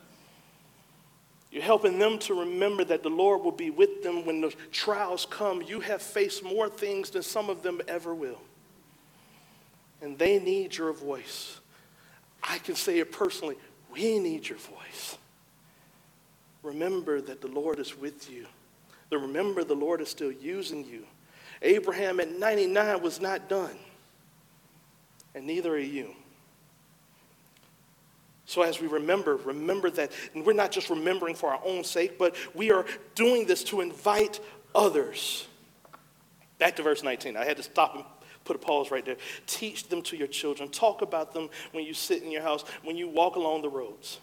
You're 1.51 1.63
helping 1.63 1.99
them 1.99 2.17
to 2.19 2.39
remember 2.39 2.83
that 2.85 3.03
the 3.03 3.09
Lord 3.09 3.43
will 3.43 3.51
be 3.51 3.69
with 3.69 4.01
them 4.01 4.25
when 4.25 4.41
the 4.41 4.51
trials 4.71 5.27
come. 5.29 5.61
You 5.61 5.79
have 5.79 6.01
faced 6.01 6.43
more 6.43 6.69
things 6.69 7.11
than 7.11 7.21
some 7.21 7.51
of 7.51 7.61
them 7.61 7.81
ever 7.87 8.15
will. 8.15 8.41
And 10.01 10.17
they 10.17 10.39
need 10.39 10.75
your 10.75 10.91
voice. 10.91 11.59
I 12.41 12.57
can 12.57 12.73
say 12.73 12.97
it 12.97 13.11
personally 13.11 13.57
we 13.93 14.17
need 14.17 14.49
your 14.49 14.57
voice. 14.57 15.17
Remember 16.63 17.21
that 17.21 17.41
the 17.41 17.47
Lord 17.47 17.77
is 17.77 17.95
with 17.95 18.29
you. 18.29 18.47
remember 19.11 19.63
the 19.63 19.75
Lord 19.75 20.01
is 20.01 20.09
still 20.09 20.31
using 20.31 20.83
you. 20.83 21.05
Abraham 21.61 22.19
at 22.19 22.31
99 22.31 23.03
was 23.03 23.21
not 23.21 23.49
done 23.49 23.77
and 25.35 25.45
neither 25.45 25.73
are 25.73 25.77
you. 25.77 26.13
So, 28.45 28.63
as 28.63 28.81
we 28.81 28.87
remember, 28.87 29.35
remember 29.35 29.91
that 29.91 30.11
we're 30.33 30.53
not 30.53 30.71
just 30.71 30.89
remembering 30.89 31.35
for 31.35 31.51
our 31.51 31.61
own 31.63 31.83
sake, 31.83 32.17
but 32.17 32.35
we 32.55 32.71
are 32.71 32.83
doing 33.13 33.45
this 33.45 33.63
to 33.65 33.81
invite 33.81 34.39
others. 34.73 35.47
Back 36.57 36.75
to 36.77 36.83
verse 36.83 37.03
19. 37.03 37.37
I 37.37 37.45
had 37.45 37.57
to 37.57 37.63
stop 37.63 37.95
and 37.95 38.03
put 38.45 38.55
a 38.55 38.59
pause 38.59 38.89
right 38.89 39.05
there. 39.05 39.17
Teach 39.45 39.87
them 39.87 40.01
to 40.01 40.17
your 40.17 40.27
children. 40.27 40.69
Talk 40.69 41.03
about 41.03 41.31
them 41.31 41.49
when 41.73 41.85
you 41.85 41.93
sit 41.93 42.23
in 42.23 42.31
your 42.31 42.41
house, 42.41 42.63
when 42.83 42.97
you 42.97 43.07
walk 43.07 43.35
along 43.35 43.61
the 43.61 43.69
roads. 43.69 44.19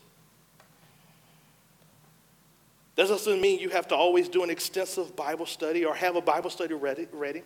That 2.96 3.08
doesn't 3.08 3.40
mean 3.40 3.60
you 3.60 3.68
have 3.68 3.86
to 3.88 3.94
always 3.94 4.28
do 4.28 4.42
an 4.42 4.50
extensive 4.50 5.14
Bible 5.14 5.46
study 5.46 5.84
or 5.84 5.94
have 5.94 6.16
a 6.16 6.20
Bible 6.20 6.50
study 6.50 6.74
ready. 6.74 7.06
ready. 7.12 7.42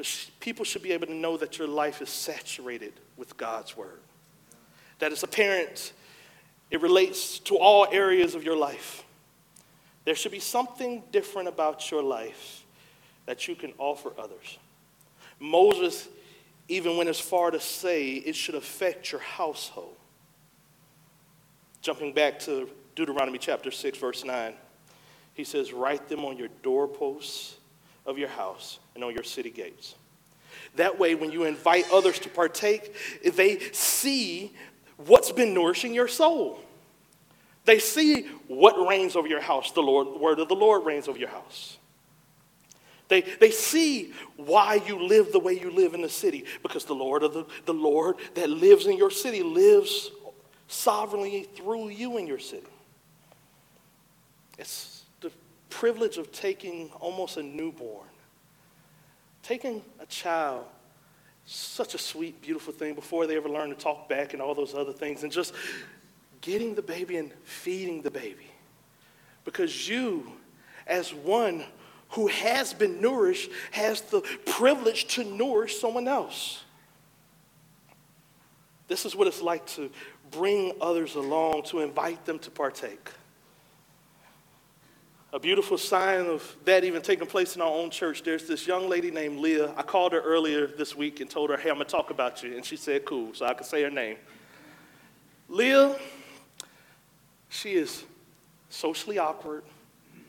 But 0.00 0.30
people 0.40 0.64
should 0.64 0.82
be 0.82 0.92
able 0.92 1.08
to 1.08 1.14
know 1.14 1.36
that 1.36 1.58
your 1.58 1.68
life 1.68 2.00
is 2.00 2.08
saturated 2.08 2.94
with 3.18 3.36
God's 3.36 3.76
word. 3.76 4.00
That 4.98 5.12
as 5.12 5.22
a 5.22 5.26
parent, 5.26 5.92
it 6.70 6.80
relates 6.80 7.38
to 7.40 7.58
all 7.58 7.86
areas 7.92 8.34
of 8.34 8.42
your 8.42 8.56
life. 8.56 9.04
There 10.06 10.14
should 10.14 10.32
be 10.32 10.40
something 10.40 11.02
different 11.12 11.48
about 11.48 11.90
your 11.90 12.02
life 12.02 12.64
that 13.26 13.46
you 13.46 13.54
can 13.54 13.74
offer 13.76 14.12
others. 14.18 14.56
Moses 15.38 16.08
even 16.68 16.96
went 16.96 17.10
as 17.10 17.20
far 17.20 17.50
to 17.50 17.60
say 17.60 18.12
it 18.12 18.34
should 18.34 18.54
affect 18.54 19.12
your 19.12 19.20
household. 19.20 19.96
Jumping 21.82 22.14
back 22.14 22.38
to 22.38 22.70
Deuteronomy 22.94 23.36
chapter 23.36 23.70
6, 23.70 23.98
verse 23.98 24.24
9, 24.24 24.54
he 25.34 25.44
says, 25.44 25.74
Write 25.74 26.08
them 26.08 26.24
on 26.24 26.38
your 26.38 26.48
doorposts 26.62 27.56
of 28.06 28.18
your 28.18 28.28
house 28.28 28.78
and 28.94 29.04
on 29.04 29.14
your 29.14 29.22
city 29.22 29.50
gates. 29.50 29.94
That 30.76 30.98
way, 30.98 31.14
when 31.14 31.32
you 31.32 31.44
invite 31.44 31.86
others 31.92 32.18
to 32.20 32.28
partake, 32.28 32.94
they 33.24 33.58
see 33.72 34.52
what's 34.96 35.32
been 35.32 35.54
nourishing 35.54 35.94
your 35.94 36.08
soul. 36.08 36.60
They 37.64 37.78
see 37.78 38.22
what 38.46 38.88
reigns 38.88 39.16
over 39.16 39.28
your 39.28 39.40
house. 39.40 39.72
The 39.72 39.82
Lord, 39.82 40.20
word 40.20 40.38
of 40.38 40.48
the 40.48 40.54
Lord 40.54 40.84
reigns 40.84 41.08
over 41.08 41.18
your 41.18 41.28
house. 41.28 41.76
They, 43.08 43.22
they 43.22 43.50
see 43.50 44.12
why 44.36 44.80
you 44.86 45.04
live 45.04 45.32
the 45.32 45.40
way 45.40 45.54
you 45.54 45.70
live 45.70 45.94
in 45.94 46.00
the 46.00 46.08
city 46.08 46.44
because 46.62 46.84
the 46.84 46.94
Lord 46.94 47.24
of 47.24 47.34
the, 47.34 47.44
the 47.66 47.74
Lord 47.74 48.16
that 48.34 48.48
lives 48.48 48.86
in 48.86 48.96
your 48.96 49.10
city 49.10 49.42
lives 49.42 50.12
sovereignly 50.68 51.48
through 51.56 51.88
you 51.88 52.18
in 52.18 52.28
your 52.28 52.38
city. 52.38 52.68
It's 54.58 54.99
privilege 55.70 56.18
of 56.18 56.30
taking 56.32 56.90
almost 57.00 57.36
a 57.36 57.42
newborn 57.42 58.06
taking 59.42 59.82
a 59.98 60.06
child, 60.06 60.64
such 61.46 61.94
a 61.94 61.98
sweet, 61.98 62.40
beautiful 62.42 62.72
thing 62.72 62.94
before 62.94 63.26
they 63.26 63.36
ever 63.36 63.48
learn 63.48 63.70
to 63.70 63.74
talk 63.74 64.08
back 64.08 64.32
and 64.32 64.42
all 64.42 64.54
those 64.54 64.74
other 64.74 64.92
things, 64.92 65.22
and 65.22 65.32
just 65.32 65.54
getting 66.40 66.74
the 66.74 66.82
baby 66.82 67.16
and 67.16 67.32
feeding 67.44 68.02
the 68.02 68.10
baby. 68.10 68.46
Because 69.44 69.88
you, 69.88 70.30
as 70.86 71.12
one 71.14 71.64
who 72.10 72.26
has 72.28 72.74
been 72.74 73.00
nourished, 73.00 73.50
has 73.70 74.02
the 74.02 74.20
privilege 74.46 75.06
to 75.06 75.24
nourish 75.24 75.80
someone 75.80 76.08
else. 76.08 76.62
This 78.88 79.06
is 79.06 79.14
what 79.14 79.28
it's 79.28 79.42
like 79.42 79.66
to 79.68 79.90
bring 80.32 80.72
others 80.80 81.14
along, 81.14 81.62
to 81.64 81.80
invite 81.80 82.24
them 82.24 82.38
to 82.40 82.50
partake 82.50 83.10
a 85.32 85.38
beautiful 85.38 85.78
sign 85.78 86.26
of 86.26 86.56
that 86.64 86.82
even 86.84 87.02
taking 87.02 87.26
place 87.26 87.54
in 87.54 87.62
our 87.62 87.68
own 87.68 87.90
church. 87.90 88.24
There's 88.24 88.48
this 88.48 88.66
young 88.66 88.88
lady 88.88 89.10
named 89.10 89.38
Leah. 89.38 89.72
I 89.76 89.82
called 89.82 90.12
her 90.12 90.20
earlier 90.20 90.66
this 90.66 90.96
week 90.96 91.20
and 91.20 91.30
told 91.30 91.50
her, 91.50 91.56
hey, 91.56 91.70
I'm 91.70 91.76
going 91.76 91.86
to 91.86 91.90
talk 91.90 92.10
about 92.10 92.42
you. 92.42 92.56
And 92.56 92.64
she 92.64 92.76
said, 92.76 93.04
cool, 93.04 93.32
so 93.34 93.46
I 93.46 93.54
could 93.54 93.66
say 93.66 93.82
her 93.82 93.90
name. 93.90 94.16
Leah, 95.48 95.96
she 97.48 97.74
is 97.74 98.04
socially 98.70 99.18
awkward. 99.18 99.62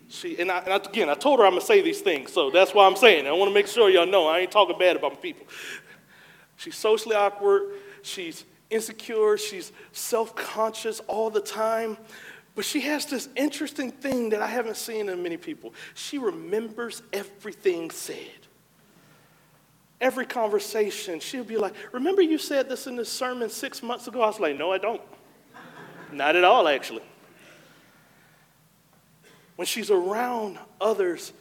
She, 0.07 0.37
and, 0.39 0.51
I, 0.51 0.59
and 0.59 0.85
again, 0.85 1.09
I 1.09 1.15
told 1.15 1.39
her 1.39 1.45
I'm 1.45 1.51
going 1.51 1.61
to 1.61 1.65
say 1.65 1.81
these 1.81 2.01
things, 2.01 2.31
so 2.31 2.51
that's 2.51 2.73
why 2.73 2.85
I'm 2.85 2.95
saying. 2.95 3.25
I 3.25 3.31
want 3.31 3.49
to 3.49 3.53
make 3.53 3.67
sure 3.67 3.89
y'all 3.89 4.05
know 4.05 4.27
I 4.27 4.39
ain't 4.39 4.51
talking 4.51 4.77
bad 4.77 4.97
about 4.97 5.13
my 5.13 5.19
people. 5.19 5.47
She's 6.57 6.75
socially 6.75 7.15
awkward. 7.15 7.71
She's 8.03 8.45
insecure. 8.69 9.37
She's 9.37 9.71
self 9.93 10.35
conscious 10.35 10.99
all 11.01 11.29
the 11.29 11.41
time. 11.41 11.97
But 12.53 12.65
she 12.65 12.81
has 12.81 13.05
this 13.05 13.29
interesting 13.35 13.91
thing 13.91 14.29
that 14.29 14.41
I 14.41 14.47
haven't 14.47 14.77
seen 14.77 15.07
in 15.07 15.23
many 15.23 15.37
people. 15.37 15.73
She 15.93 16.17
remembers 16.17 17.01
everything 17.13 17.91
said. 17.91 18.27
Every 20.01 20.25
conversation, 20.25 21.19
she'll 21.19 21.43
be 21.43 21.57
like, 21.57 21.73
Remember 21.91 22.21
you 22.21 22.37
said 22.37 22.67
this 22.67 22.87
in 22.87 22.95
this 22.95 23.09
sermon 23.09 23.49
six 23.49 23.81
months 23.83 24.07
ago? 24.07 24.21
I 24.21 24.27
was 24.27 24.39
like, 24.39 24.57
No, 24.57 24.71
I 24.71 24.79
don't. 24.79 25.01
Not 26.11 26.35
at 26.35 26.43
all, 26.43 26.67
actually. 26.67 27.03
When 29.55 29.65
she's 29.65 29.91
around 29.91 30.57
others, 30.81 31.31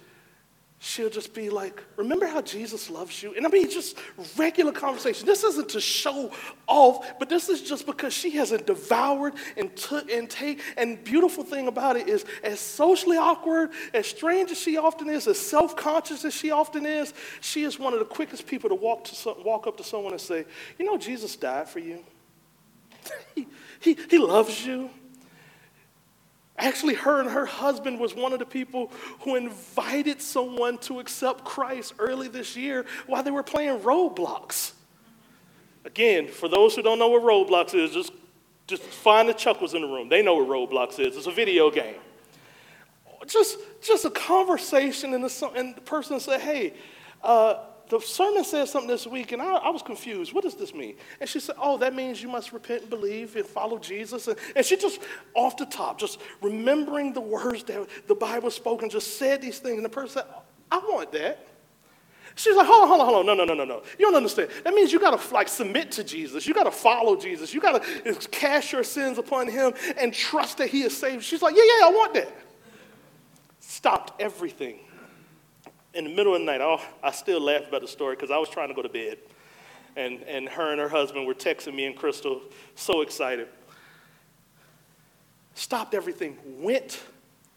she'll 0.82 1.10
just 1.10 1.34
be 1.34 1.50
like, 1.50 1.84
Remember 1.96 2.26
how 2.26 2.40
Jesus 2.40 2.90
loves 2.90 3.22
you? 3.22 3.34
And 3.34 3.46
I 3.46 3.50
mean, 3.50 3.70
just 3.70 3.96
regular 4.36 4.72
conversation. 4.72 5.26
This 5.26 5.44
isn't 5.44 5.68
to 5.70 5.80
show 5.80 6.32
off, 6.66 7.18
but 7.18 7.28
this 7.28 7.48
is 7.48 7.62
just 7.62 7.86
because 7.86 8.12
she 8.12 8.30
hasn't 8.30 8.66
devoured 8.66 9.34
and 9.56 9.74
took 9.76 10.10
and 10.10 10.28
take. 10.28 10.60
And 10.76 11.02
beautiful 11.04 11.44
thing 11.44 11.68
about 11.68 11.96
it 11.96 12.08
is, 12.08 12.24
as 12.42 12.58
socially 12.58 13.18
awkward, 13.18 13.70
as 13.94 14.06
strange 14.06 14.50
as 14.50 14.58
she 14.58 14.78
often 14.78 15.08
is, 15.08 15.28
as 15.28 15.38
self 15.38 15.76
conscious 15.76 16.24
as 16.24 16.34
she 16.34 16.50
often 16.50 16.86
is, 16.86 17.14
she 17.40 17.62
is 17.62 17.78
one 17.78 17.92
of 17.92 17.98
the 17.98 18.06
quickest 18.06 18.46
people 18.46 18.70
to 18.70 18.74
walk, 18.74 19.04
to 19.04 19.14
some, 19.14 19.44
walk 19.44 19.66
up 19.66 19.76
to 19.76 19.84
someone 19.84 20.12
and 20.12 20.20
say, 20.20 20.46
You 20.78 20.86
know, 20.86 20.96
Jesus 20.96 21.36
died 21.36 21.68
for 21.68 21.78
you. 21.78 22.02
he, 23.34 23.46
he, 23.80 23.96
he 24.08 24.18
loves 24.18 24.64
you. 24.64 24.90
Actually, 26.60 26.94
her 26.94 27.20
and 27.20 27.30
her 27.30 27.46
husband 27.46 27.98
was 27.98 28.14
one 28.14 28.32
of 28.32 28.38
the 28.38 28.44
people 28.44 28.92
who 29.20 29.34
invited 29.34 30.20
someone 30.20 30.76
to 30.78 31.00
accept 31.00 31.42
Christ 31.44 31.94
early 31.98 32.28
this 32.28 32.54
year 32.54 32.84
while 33.06 33.22
they 33.22 33.30
were 33.30 33.42
playing 33.42 33.80
Roblox. 33.80 34.72
Again, 35.86 36.28
for 36.28 36.48
those 36.48 36.76
who 36.76 36.82
don't 36.82 36.98
know 36.98 37.08
what 37.08 37.22
Roblox 37.22 37.74
is, 37.74 37.92
just, 37.92 38.12
just 38.66 38.82
find 38.82 39.28
the 39.28 39.32
chuckles 39.32 39.72
in 39.72 39.80
the 39.80 39.88
room. 39.88 40.10
They 40.10 40.20
know 40.20 40.36
what 40.36 40.48
Roblox 40.48 41.00
is. 41.00 41.16
It's 41.16 41.26
a 41.26 41.32
video 41.32 41.70
game. 41.70 41.96
Just, 43.26 43.58
just 43.80 44.04
a 44.04 44.10
conversation, 44.10 45.14
and 45.14 45.24
the, 45.24 45.50
and 45.56 45.74
the 45.74 45.80
person 45.80 46.20
said, 46.20 46.40
Hey, 46.40 46.74
uh, 47.22 47.54
the 47.90 48.00
sermon 48.00 48.44
said 48.44 48.68
something 48.68 48.88
this 48.88 49.04
week, 49.06 49.32
and 49.32 49.42
I, 49.42 49.56
I, 49.56 49.70
was 49.70 49.82
confused. 49.82 50.32
What 50.32 50.44
does 50.44 50.54
this 50.54 50.72
mean? 50.72 50.94
And 51.20 51.28
she 51.28 51.40
said, 51.40 51.56
Oh, 51.58 51.76
that 51.78 51.92
means 51.92 52.22
you 52.22 52.28
must 52.28 52.52
repent 52.52 52.82
and 52.82 52.90
believe 52.90 53.34
and 53.34 53.44
follow 53.44 53.78
Jesus. 53.78 54.28
And, 54.28 54.38
and 54.54 54.64
she 54.64 54.76
just, 54.76 55.00
off 55.34 55.56
the 55.56 55.66
top, 55.66 55.98
just 55.98 56.20
remembering 56.40 57.12
the 57.12 57.20
words 57.20 57.64
that 57.64 57.88
the 58.06 58.14
Bible 58.14 58.50
spoke 58.52 58.82
and 58.82 58.90
just 58.90 59.18
said 59.18 59.42
these 59.42 59.58
things. 59.58 59.76
And 59.76 59.84
the 59.84 59.90
person 59.90 60.22
said, 60.22 60.24
I 60.70 60.78
want 60.78 61.10
that. 61.12 61.46
She's 62.36 62.54
like, 62.54 62.68
hold 62.68 62.82
on, 62.82 62.88
hold 62.88 63.00
on, 63.00 63.06
hold 63.08 63.18
on. 63.18 63.26
No, 63.26 63.34
no, 63.34 63.44
no, 63.44 63.54
no, 63.54 63.64
no. 63.64 63.82
You 63.98 64.06
don't 64.06 64.14
understand. 64.14 64.50
That 64.62 64.72
means 64.72 64.92
you 64.92 65.00
got 65.00 65.20
to 65.20 65.34
like 65.34 65.48
submit 65.48 65.90
to 65.92 66.04
Jesus. 66.04 66.46
You 66.46 66.54
got 66.54 66.64
to 66.64 66.70
follow 66.70 67.16
Jesus. 67.16 67.52
You 67.52 67.60
got 67.60 67.82
to 67.82 68.14
cast 68.30 68.70
your 68.70 68.84
sins 68.84 69.18
upon 69.18 69.48
him 69.48 69.74
and 69.98 70.14
trust 70.14 70.58
that 70.58 70.68
he 70.68 70.82
is 70.82 70.96
saved. 70.96 71.24
She's 71.24 71.42
like, 71.42 71.56
yeah, 71.56 71.62
yeah, 71.64 71.86
I 71.86 71.90
want 71.92 72.14
that. 72.14 72.32
Stopped 73.58 74.20
everything 74.20 74.78
in 75.94 76.04
the 76.04 76.10
middle 76.10 76.34
of 76.34 76.40
the 76.40 76.46
night, 76.46 76.60
oh, 76.60 76.80
I 77.02 77.10
still 77.10 77.40
laugh 77.40 77.68
about 77.68 77.82
the 77.82 77.88
story 77.88 78.16
because 78.16 78.30
I 78.30 78.38
was 78.38 78.48
trying 78.48 78.68
to 78.68 78.74
go 78.74 78.82
to 78.82 78.88
bed. 78.88 79.18
And, 79.96 80.22
and 80.22 80.48
her 80.48 80.70
and 80.70 80.80
her 80.80 80.88
husband 80.88 81.26
were 81.26 81.34
texting 81.34 81.74
me 81.74 81.84
and 81.86 81.96
Crystal, 81.96 82.40
so 82.76 83.00
excited. 83.00 83.48
Stopped 85.54 85.94
everything, 85.94 86.38
went 86.60 87.02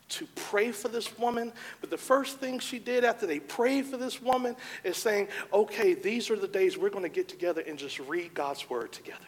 to 0.09 0.27
pray 0.35 0.71
for 0.71 0.89
this 0.89 1.17
woman. 1.17 1.51
But 1.81 1.89
the 1.89 1.97
first 1.97 2.39
thing 2.39 2.59
she 2.59 2.79
did 2.79 3.03
after 3.03 3.25
they 3.25 3.39
prayed 3.39 3.85
for 3.85 3.97
this 3.97 4.21
woman 4.21 4.55
is 4.83 4.97
saying, 4.97 5.27
okay, 5.51 5.93
these 5.93 6.29
are 6.29 6.35
the 6.35 6.47
days 6.47 6.77
we're 6.77 6.89
going 6.89 7.03
to 7.03 7.09
get 7.09 7.27
together 7.27 7.63
and 7.65 7.77
just 7.77 7.99
read 7.99 8.33
God's 8.33 8.69
word 8.69 8.91
together. 8.91 9.19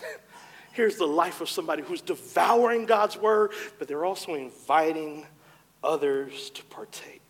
Here's 0.72 0.96
the 0.96 1.06
life 1.06 1.40
of 1.40 1.48
somebody 1.48 1.82
who's 1.82 2.00
devouring 2.00 2.86
God's 2.86 3.16
word, 3.16 3.52
but 3.78 3.88
they're 3.88 4.04
also 4.04 4.34
inviting 4.34 5.26
others 5.82 6.50
to 6.50 6.64
partake. 6.64 7.27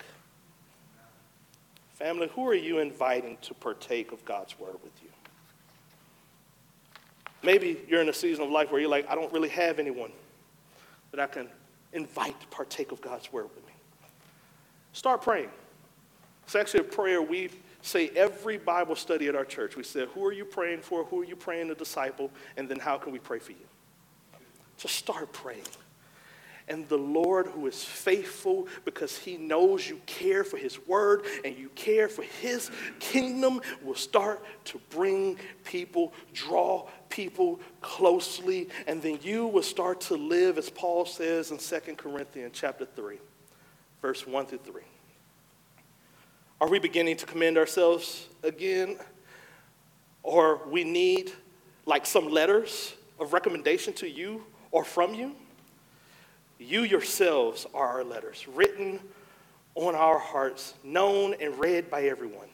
Family, 1.98 2.28
who 2.28 2.46
are 2.46 2.54
you 2.54 2.78
inviting 2.78 3.38
to 3.42 3.54
partake 3.54 4.12
of 4.12 4.24
God's 4.24 4.56
word 4.58 4.76
with 4.84 4.92
you? 5.02 5.08
Maybe 7.42 7.76
you're 7.88 8.00
in 8.00 8.08
a 8.08 8.14
season 8.14 8.44
of 8.44 8.50
life 8.50 8.70
where 8.70 8.80
you're 8.80 8.90
like, 8.90 9.10
I 9.10 9.16
don't 9.16 9.32
really 9.32 9.48
have 9.48 9.80
anyone 9.80 10.12
that 11.10 11.18
I 11.18 11.26
can 11.26 11.48
invite 11.92 12.40
to 12.40 12.46
partake 12.48 12.92
of 12.92 13.00
God's 13.00 13.32
word 13.32 13.48
with 13.54 13.66
me. 13.66 13.72
Start 14.92 15.22
praying. 15.22 15.50
It's 16.44 16.54
actually 16.54 16.80
a 16.80 16.84
prayer 16.84 17.20
we 17.20 17.50
say 17.82 18.10
every 18.10 18.58
Bible 18.58 18.94
study 18.94 19.26
at 19.26 19.34
our 19.34 19.44
church. 19.44 19.76
We 19.76 19.82
say, 19.82 20.06
Who 20.14 20.24
are 20.24 20.32
you 20.32 20.44
praying 20.44 20.82
for? 20.82 21.04
Who 21.04 21.22
are 21.22 21.24
you 21.24 21.36
praying 21.36 21.66
to 21.68 21.74
disciple? 21.74 22.30
And 22.56 22.68
then 22.68 22.78
how 22.78 22.96
can 22.98 23.12
we 23.12 23.18
pray 23.18 23.40
for 23.40 23.52
you? 23.52 23.66
Just 24.76 24.94
start 24.94 25.32
praying. 25.32 25.64
And 26.68 26.86
the 26.88 26.98
Lord, 26.98 27.46
who 27.46 27.66
is 27.66 27.82
faithful 27.82 28.68
because 28.84 29.16
he 29.16 29.38
knows 29.38 29.88
you 29.88 30.00
care 30.04 30.44
for 30.44 30.58
his 30.58 30.78
word 30.86 31.24
and 31.44 31.56
you 31.56 31.70
care 31.70 32.08
for 32.08 32.22
his 32.22 32.70
kingdom, 33.00 33.62
will 33.82 33.94
start 33.94 34.44
to 34.66 34.80
bring 34.90 35.38
people, 35.64 36.12
draw 36.34 36.86
people 37.08 37.58
closely, 37.80 38.68
and 38.86 39.00
then 39.00 39.18
you 39.22 39.46
will 39.46 39.62
start 39.62 40.00
to 40.02 40.14
live, 40.14 40.58
as 40.58 40.68
Paul 40.68 41.06
says 41.06 41.50
in 41.50 41.58
2 41.58 41.94
Corinthians 41.94 42.52
chapter 42.54 42.84
3, 42.84 43.16
verse 44.02 44.26
1 44.26 44.46
through 44.46 44.58
3. 44.58 44.82
Are 46.60 46.68
we 46.68 46.78
beginning 46.78 47.16
to 47.16 47.26
commend 47.26 47.56
ourselves 47.56 48.26
again? 48.42 48.98
Or 50.22 50.60
we 50.68 50.84
need 50.84 51.32
like 51.86 52.04
some 52.04 52.28
letters 52.28 52.94
of 53.18 53.32
recommendation 53.32 53.94
to 53.94 54.08
you 54.08 54.44
or 54.70 54.84
from 54.84 55.14
you? 55.14 55.34
You 56.58 56.82
yourselves 56.82 57.66
are 57.72 57.88
our 57.88 58.04
letters, 58.04 58.46
written 58.48 59.00
on 59.74 59.94
our 59.94 60.18
hearts, 60.18 60.74
known 60.82 61.34
and 61.40 61.58
read 61.58 61.88
by 61.88 62.04
everyone. 62.04 62.48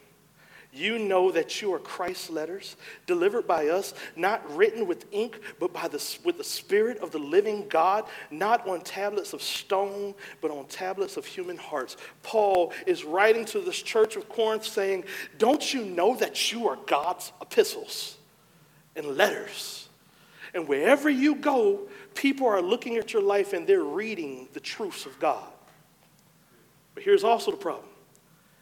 You 0.75 0.99
know 0.99 1.31
that 1.31 1.63
you 1.63 1.73
are 1.73 1.79
Christ's 1.79 2.31
letters, 2.31 2.77
delivered 3.07 3.47
by 3.47 3.69
us, 3.69 3.95
not 4.17 4.57
written 4.57 4.89
with 4.89 5.07
ink, 5.13 5.39
but 5.61 5.73
by 5.73 5.87
the, 5.87 6.03
with 6.25 6.37
the 6.37 6.45
Spirit 6.45 6.99
of 6.99 7.13
the 7.13 7.19
living 7.19 7.69
God, 7.69 8.05
not 8.33 8.67
on 8.67 8.81
tablets 8.81 9.33
of 9.33 9.41
stone, 9.41 10.15
but 10.41 10.51
on 10.51 10.67
tablets 10.67 11.17
of 11.17 11.25
human 11.25 11.57
hearts. 11.57 11.97
Paul 12.25 12.73
is 12.89 13.05
writing 13.05 13.45
to 13.47 13.61
this 13.61 13.81
church 13.81 14.17
of 14.17 14.29
Corinth 14.29 14.65
saying, 14.65 15.05
Don't 15.39 15.73
you 15.73 15.85
know 15.85 16.17
that 16.17 16.53
you 16.53 16.67
are 16.69 16.79
God's 16.87 17.31
epistles 17.41 18.17
and 18.97 19.07
letters? 19.07 19.84
And 20.55 20.69
wherever 20.69 21.11
you 21.11 21.35
go, 21.35 21.89
people 22.15 22.47
are 22.47 22.63
looking 22.63 22.97
at 22.97 23.13
your 23.13 23.23
life 23.23 23.53
and 23.53 23.67
they're 23.67 23.83
reading 23.83 24.49
the 24.53 24.61
truths 24.61 25.05
of 25.05 25.19
God. 25.19 25.51
But 26.95 27.03
here's 27.03 27.25
also 27.25 27.51
the 27.51 27.57
problem. 27.57 27.89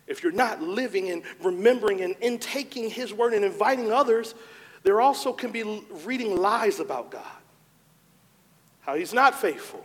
If 0.07 0.23
you're 0.23 0.33
not 0.33 0.63
living 0.63 1.11
and 1.11 1.23
remembering 1.43 2.01
and 2.01 2.17
intaking 2.21 2.91
His 2.91 3.13
word 3.13 3.35
and 3.35 3.45
inviting 3.45 3.93
others, 3.93 4.35
there 4.83 5.01
also 5.01 5.33
can 5.33 5.53
be 5.53 5.85
reading 6.05 6.37
lies 6.37 6.81
about 6.81 7.11
God. 7.11 7.23
How 8.81 8.97
He's 8.97 9.15
not 9.15 9.39
faithful, 9.39 9.85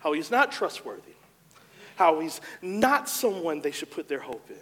how 0.00 0.12
He's 0.12 0.30
not 0.30 0.52
trustworthy, 0.52 1.14
how 1.96 2.20
He's 2.20 2.40
not 2.60 3.08
someone 3.08 3.60
they 3.60 3.70
should 3.70 3.90
put 3.90 4.08
their 4.08 4.20
hope 4.20 4.50
in. 4.50 4.56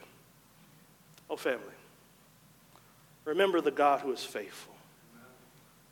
Oh, 1.31 1.37
family, 1.37 1.65
remember 3.25 3.61
the 3.61 3.71
God 3.71 4.01
who 4.01 4.13
is 4.13 4.23
faithful. 4.23 4.78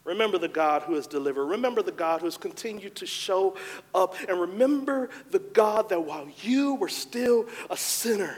Remember 0.06 0.38
the 0.38 0.48
God 0.48 0.82
who 0.82 0.94
has 0.94 1.08
delivered. 1.08 1.46
Remember 1.46 1.82
the 1.82 1.90
God 1.90 2.20
who 2.20 2.28
has 2.28 2.36
continued 2.36 2.94
to 2.94 3.06
show 3.06 3.56
up. 3.92 4.14
And 4.28 4.40
remember 4.40 5.10
the 5.32 5.40
God 5.40 5.88
that 5.88 6.00
while 6.00 6.28
you 6.42 6.76
were 6.76 6.88
still 6.88 7.46
a 7.68 7.76
sinner, 7.76 8.36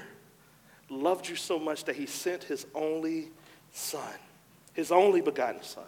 loved 0.88 1.28
you 1.28 1.36
so 1.36 1.58
much 1.58 1.84
that 1.84 1.94
he 1.94 2.06
sent 2.06 2.44
his 2.44 2.66
only 2.74 3.28
son, 3.70 4.14
his 4.72 4.90
only 4.90 5.20
begotten 5.20 5.62
son, 5.62 5.84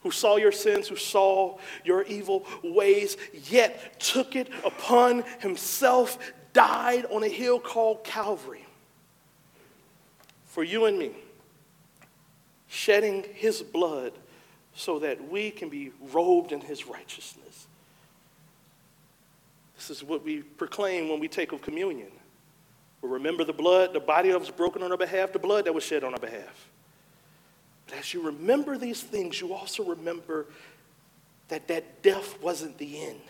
who 0.00 0.10
saw 0.10 0.34
your 0.36 0.50
sins, 0.50 0.88
who 0.88 0.96
saw 0.96 1.56
your 1.84 2.02
evil 2.02 2.44
ways, 2.64 3.16
yet 3.48 4.00
took 4.00 4.34
it 4.34 4.48
upon 4.64 5.22
himself, 5.38 6.18
died 6.52 7.06
on 7.12 7.22
a 7.22 7.28
hill 7.28 7.60
called 7.60 8.02
Calvary 8.02 8.66
for 10.46 10.64
you 10.64 10.86
and 10.86 10.98
me, 10.98 11.12
shedding 12.66 13.24
his 13.34 13.62
blood 13.62 14.12
so 14.78 15.00
that 15.00 15.28
we 15.28 15.50
can 15.50 15.68
be 15.68 15.90
robed 16.12 16.52
in 16.52 16.60
his 16.60 16.86
righteousness. 16.86 17.66
This 19.76 19.90
is 19.90 20.04
what 20.04 20.24
we 20.24 20.42
proclaim 20.42 21.08
when 21.08 21.18
we 21.18 21.26
take 21.26 21.50
of 21.50 21.60
communion. 21.62 22.12
We 23.02 23.08
remember 23.08 23.42
the 23.42 23.52
blood, 23.52 23.92
the 23.92 24.00
body 24.00 24.30
that 24.30 24.38
was 24.38 24.50
broken 24.50 24.84
on 24.84 24.92
our 24.92 24.96
behalf, 24.96 25.32
the 25.32 25.40
blood 25.40 25.64
that 25.64 25.74
was 25.74 25.82
shed 25.82 26.04
on 26.04 26.12
our 26.12 26.20
behalf. 26.20 26.68
But 27.86 27.98
as 27.98 28.14
you 28.14 28.22
remember 28.22 28.78
these 28.78 29.02
things, 29.02 29.40
you 29.40 29.52
also 29.52 29.82
remember 29.82 30.46
that 31.48 31.66
that 31.66 32.02
death 32.02 32.40
wasn't 32.40 32.78
the 32.78 33.02
end. 33.02 33.20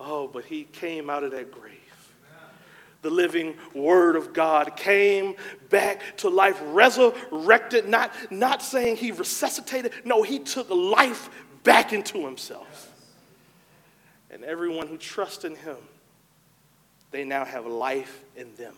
Oh, 0.00 0.28
but 0.28 0.46
he 0.46 0.64
came 0.64 1.10
out 1.10 1.24
of 1.24 1.32
that 1.32 1.52
grave. 1.52 1.91
The 3.02 3.10
living 3.10 3.56
word 3.74 4.16
of 4.16 4.32
God 4.32 4.76
came 4.76 5.34
back 5.68 6.16
to 6.18 6.28
life, 6.28 6.60
resurrected, 6.66 7.88
not, 7.88 8.12
not 8.30 8.62
saying 8.62 8.96
he 8.96 9.10
resuscitated. 9.10 9.92
No, 10.04 10.22
he 10.22 10.38
took 10.38 10.70
life 10.70 11.28
back 11.64 11.92
into 11.92 12.24
himself. 12.24 12.88
And 14.30 14.44
everyone 14.44 14.86
who 14.86 14.96
trusts 14.96 15.44
in 15.44 15.56
him, 15.56 15.76
they 17.10 17.24
now 17.24 17.44
have 17.44 17.66
life 17.66 18.22
in 18.36 18.54
them. 18.54 18.74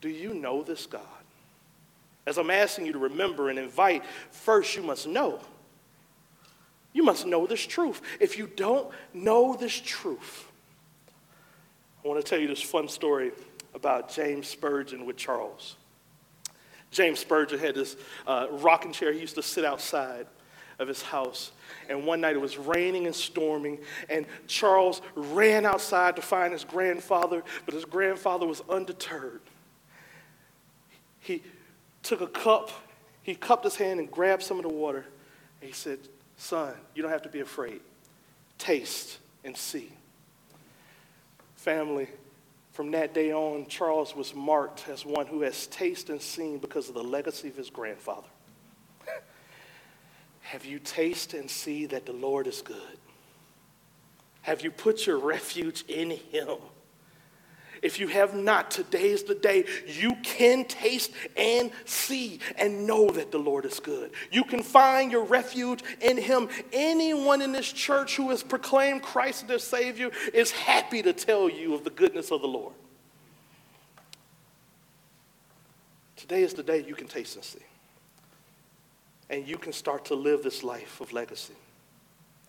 Do 0.00 0.08
you 0.08 0.34
know 0.34 0.62
this 0.62 0.86
God? 0.86 1.02
As 2.26 2.38
I'm 2.38 2.50
asking 2.50 2.86
you 2.86 2.92
to 2.92 2.98
remember 2.98 3.50
and 3.50 3.58
invite, 3.58 4.04
first 4.30 4.76
you 4.76 4.82
must 4.82 5.06
know. 5.06 5.40
You 6.92 7.02
must 7.02 7.26
know 7.26 7.46
this 7.46 7.64
truth. 7.64 8.00
If 8.20 8.38
you 8.38 8.46
don't 8.46 8.88
know 9.12 9.56
this 9.56 9.74
truth, 9.74 10.46
I 12.04 12.08
want 12.08 12.24
to 12.24 12.28
tell 12.28 12.38
you 12.38 12.48
this 12.48 12.62
fun 12.62 12.88
story 12.88 13.32
about 13.74 14.10
James 14.10 14.48
Spurgeon 14.48 15.06
with 15.06 15.16
Charles. 15.16 15.76
James 16.90 17.20
Spurgeon 17.20 17.58
had 17.58 17.74
this 17.74 17.96
uh, 18.26 18.48
rocking 18.50 18.92
chair. 18.92 19.12
He 19.12 19.20
used 19.20 19.36
to 19.36 19.42
sit 19.42 19.64
outside 19.64 20.26
of 20.78 20.88
his 20.88 21.00
house. 21.00 21.52
And 21.88 22.04
one 22.04 22.20
night 22.20 22.34
it 22.34 22.40
was 22.40 22.58
raining 22.58 23.06
and 23.06 23.14
storming, 23.14 23.78
and 24.10 24.26
Charles 24.46 25.00
ran 25.14 25.64
outside 25.64 26.16
to 26.16 26.22
find 26.22 26.52
his 26.52 26.64
grandfather, 26.64 27.44
but 27.64 27.74
his 27.74 27.84
grandfather 27.84 28.46
was 28.46 28.62
undeterred. 28.68 29.40
He 31.20 31.42
took 32.02 32.20
a 32.20 32.26
cup, 32.26 32.70
he 33.22 33.34
cupped 33.34 33.64
his 33.64 33.76
hand 33.76 34.00
and 34.00 34.10
grabbed 34.10 34.42
some 34.42 34.56
of 34.58 34.64
the 34.64 34.68
water, 34.68 35.06
and 35.60 35.68
he 35.68 35.72
said, 35.72 36.00
Son, 36.36 36.74
you 36.94 37.02
don't 37.02 37.12
have 37.12 37.22
to 37.22 37.28
be 37.28 37.40
afraid. 37.40 37.80
Taste 38.58 39.18
and 39.44 39.56
see. 39.56 39.92
Family, 41.62 42.08
from 42.72 42.90
that 42.90 43.14
day 43.14 43.32
on, 43.32 43.66
Charles 43.68 44.16
was 44.16 44.34
marked 44.34 44.88
as 44.88 45.06
one 45.06 45.28
who 45.28 45.42
has 45.42 45.68
tasted 45.68 46.10
and 46.10 46.20
seen 46.20 46.58
because 46.58 46.88
of 46.88 46.96
the 46.96 47.04
legacy 47.04 47.46
of 47.46 47.56
his 47.56 47.70
grandfather. 47.70 48.26
Have 50.40 50.64
you 50.64 50.80
tasted 50.80 51.38
and 51.38 51.48
see 51.48 51.86
that 51.86 52.04
the 52.04 52.14
Lord 52.14 52.48
is 52.48 52.62
good? 52.62 52.98
Have 54.40 54.62
you 54.62 54.72
put 54.72 55.06
your 55.06 55.20
refuge 55.20 55.84
in 55.86 56.10
him? 56.10 56.56
If 57.82 57.98
you 57.98 58.06
have 58.06 58.34
not, 58.36 58.70
today 58.70 59.10
is 59.10 59.24
the 59.24 59.34
day 59.34 59.64
you 59.86 60.14
can 60.22 60.64
taste 60.64 61.10
and 61.36 61.72
see 61.84 62.38
and 62.56 62.86
know 62.86 63.10
that 63.10 63.32
the 63.32 63.38
Lord 63.38 63.64
is 63.64 63.80
good. 63.80 64.12
You 64.30 64.44
can 64.44 64.62
find 64.62 65.10
your 65.10 65.24
refuge 65.24 65.82
in 66.00 66.16
Him. 66.16 66.48
Anyone 66.72 67.42
in 67.42 67.50
this 67.50 67.70
church 67.72 68.16
who 68.16 68.30
has 68.30 68.44
proclaimed 68.44 69.02
Christ 69.02 69.48
their 69.48 69.58
Savior 69.58 70.10
is 70.32 70.52
happy 70.52 71.02
to 71.02 71.12
tell 71.12 71.48
you 71.48 71.74
of 71.74 71.82
the 71.82 71.90
goodness 71.90 72.30
of 72.30 72.40
the 72.40 72.46
Lord. 72.46 72.74
Today 76.14 76.44
is 76.44 76.54
the 76.54 76.62
day 76.62 76.84
you 76.86 76.94
can 76.94 77.08
taste 77.08 77.34
and 77.34 77.44
see. 77.44 77.58
And 79.28 79.48
you 79.48 79.58
can 79.58 79.72
start 79.72 80.04
to 80.04 80.14
live 80.14 80.44
this 80.44 80.62
life 80.62 81.00
of 81.00 81.12
legacy, 81.12 81.54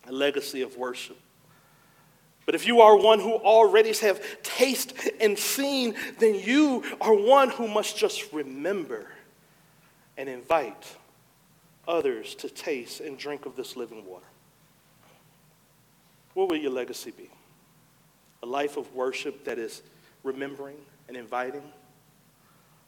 a 0.07 0.11
legacy 0.11 0.61
of 0.61 0.77
worship 0.77 1.17
but 2.45 2.55
if 2.55 2.67
you 2.67 2.81
are 2.81 2.97
one 2.97 3.19
who 3.19 3.33
already 3.33 3.93
have 3.93 4.21
tasted 4.43 5.13
and 5.21 5.37
seen, 5.37 5.95
then 6.19 6.35
you 6.35 6.83
are 6.99 7.13
one 7.13 7.49
who 7.49 7.67
must 7.67 7.97
just 7.97 8.33
remember 8.33 9.07
and 10.17 10.27
invite 10.27 10.95
others 11.87 12.35
to 12.35 12.49
taste 12.49 12.99
and 12.99 13.17
drink 13.17 13.45
of 13.45 13.55
this 13.55 13.75
living 13.75 14.05
water. 14.05 14.25
What 16.33 16.49
will 16.49 16.57
your 16.57 16.71
legacy 16.71 17.11
be? 17.11 17.29
A 18.41 18.45
life 18.45 18.77
of 18.77 18.93
worship 18.93 19.45
that 19.45 19.57
is 19.57 19.81
remembering 20.23 20.77
and 21.07 21.15
inviting, 21.15 21.63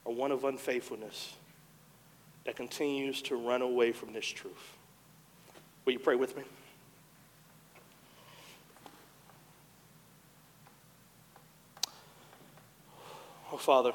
or 0.03 0.13
one 0.13 0.31
of 0.31 0.43
unfaithfulness 0.43 1.33
that 2.45 2.55
continues 2.55 3.21
to 3.23 3.35
run 3.35 3.61
away 3.61 3.91
from 3.91 4.13
this 4.13 4.25
truth? 4.25 4.77
Will 5.85 5.93
you 5.93 5.99
pray 5.99 6.15
with 6.15 6.35
me? 6.37 6.43
Oh, 13.55 13.57
Father, 13.57 13.93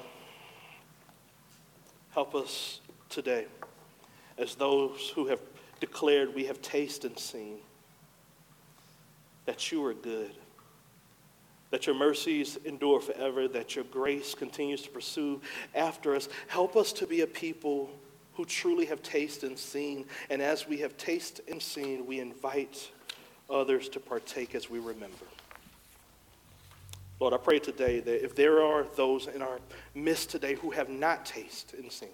help 2.12 2.34
us 2.34 2.80
today 3.10 3.44
as 4.38 4.54
those 4.54 5.12
who 5.14 5.26
have 5.26 5.38
declared 5.80 6.34
we 6.34 6.46
have 6.46 6.62
tasted 6.62 7.10
and 7.10 7.20
seen 7.20 7.58
that 9.44 9.70
you 9.70 9.84
are 9.84 9.92
good, 9.92 10.30
that 11.72 11.86
your 11.86 11.94
mercies 11.94 12.56
endure 12.64 13.02
forever, 13.02 13.48
that 13.48 13.76
your 13.76 13.84
grace 13.84 14.34
continues 14.34 14.80
to 14.80 14.88
pursue 14.88 15.42
after 15.74 16.16
us. 16.16 16.30
Help 16.48 16.74
us 16.74 16.90
to 16.94 17.06
be 17.06 17.20
a 17.20 17.26
people 17.26 17.90
who 18.32 18.46
truly 18.46 18.86
have 18.86 19.02
tasted 19.02 19.50
and 19.50 19.58
seen. 19.58 20.06
And 20.30 20.40
as 20.40 20.66
we 20.66 20.78
have 20.78 20.96
tasted 20.96 21.44
and 21.50 21.60
seen, 21.60 22.06
we 22.06 22.18
invite 22.18 22.90
others 23.50 23.90
to 23.90 24.00
partake 24.00 24.54
as 24.54 24.70
we 24.70 24.78
remember. 24.78 25.26
Lord, 27.20 27.34
I 27.34 27.36
pray 27.36 27.58
today 27.58 28.00
that 28.00 28.24
if 28.24 28.34
there 28.34 28.62
are 28.62 28.84
those 28.96 29.26
in 29.26 29.42
our 29.42 29.60
midst 29.94 30.30
today 30.30 30.54
who 30.54 30.70
have 30.70 30.88
not 30.88 31.26
tasted 31.26 31.78
and 31.78 31.92
seen, 31.92 32.08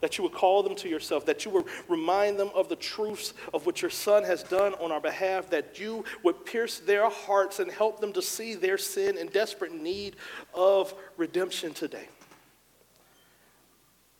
that 0.00 0.18
you 0.18 0.24
would 0.24 0.32
call 0.32 0.62
them 0.62 0.76
to 0.76 0.88
yourself, 0.88 1.26
that 1.26 1.44
you 1.44 1.50
would 1.50 1.66
remind 1.88 2.38
them 2.38 2.50
of 2.54 2.68
the 2.68 2.76
truths 2.76 3.34
of 3.52 3.66
what 3.66 3.82
your 3.82 3.90
Son 3.90 4.22
has 4.22 4.44
done 4.44 4.74
on 4.74 4.92
our 4.92 5.00
behalf, 5.00 5.50
that 5.50 5.80
you 5.80 6.04
would 6.22 6.44
pierce 6.44 6.78
their 6.78 7.10
hearts 7.10 7.58
and 7.58 7.70
help 7.70 8.00
them 8.00 8.12
to 8.12 8.22
see 8.22 8.54
their 8.54 8.78
sin 8.78 9.18
and 9.18 9.32
desperate 9.32 9.72
need 9.72 10.14
of 10.54 10.94
redemption 11.16 11.74
today. 11.74 12.08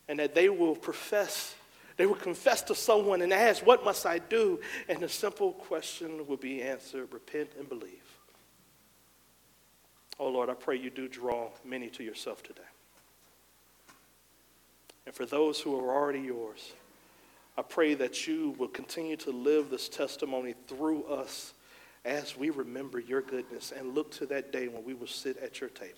And 0.09 0.19
that 0.19 0.35
they 0.35 0.49
will 0.49 0.75
profess, 0.75 1.55
they 1.95 2.05
will 2.05 2.15
confess 2.15 2.61
to 2.63 2.75
someone 2.75 3.21
and 3.21 3.33
ask, 3.33 3.65
What 3.65 3.85
must 3.85 4.05
I 4.05 4.19
do? 4.19 4.59
And 4.89 4.99
the 4.99 5.09
simple 5.09 5.53
question 5.53 6.27
will 6.27 6.37
be 6.37 6.61
answered 6.61 7.07
repent 7.11 7.51
and 7.57 7.67
believe. 7.67 8.12
Oh 10.19 10.29
Lord, 10.29 10.49
I 10.49 10.53
pray 10.53 10.77
you 10.77 10.89
do 10.89 11.07
draw 11.07 11.49
many 11.65 11.89
to 11.89 12.03
yourself 12.03 12.43
today. 12.43 12.61
And 15.05 15.13
for 15.13 15.25
those 15.25 15.59
who 15.59 15.77
are 15.79 15.93
already 15.93 16.21
yours, 16.21 16.73
I 17.57 17.61
pray 17.61 17.93
that 17.95 18.25
you 18.27 18.55
will 18.57 18.67
continue 18.67 19.17
to 19.17 19.31
live 19.31 19.69
this 19.69 19.89
testimony 19.89 20.55
through 20.67 21.03
us 21.05 21.53
as 22.05 22.37
we 22.37 22.49
remember 22.49 22.99
your 22.99 23.21
goodness 23.21 23.71
and 23.75 23.95
look 23.95 24.11
to 24.11 24.25
that 24.27 24.51
day 24.51 24.67
when 24.67 24.83
we 24.83 24.93
will 24.93 25.07
sit 25.07 25.37
at 25.37 25.61
your 25.61 25.69
table. 25.69 25.93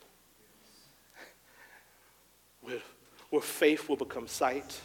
Where, 2.62 2.80
where 3.30 3.41
faith 3.41 3.89
will 3.89 3.95
become 3.95 4.28
sight. 4.28 4.80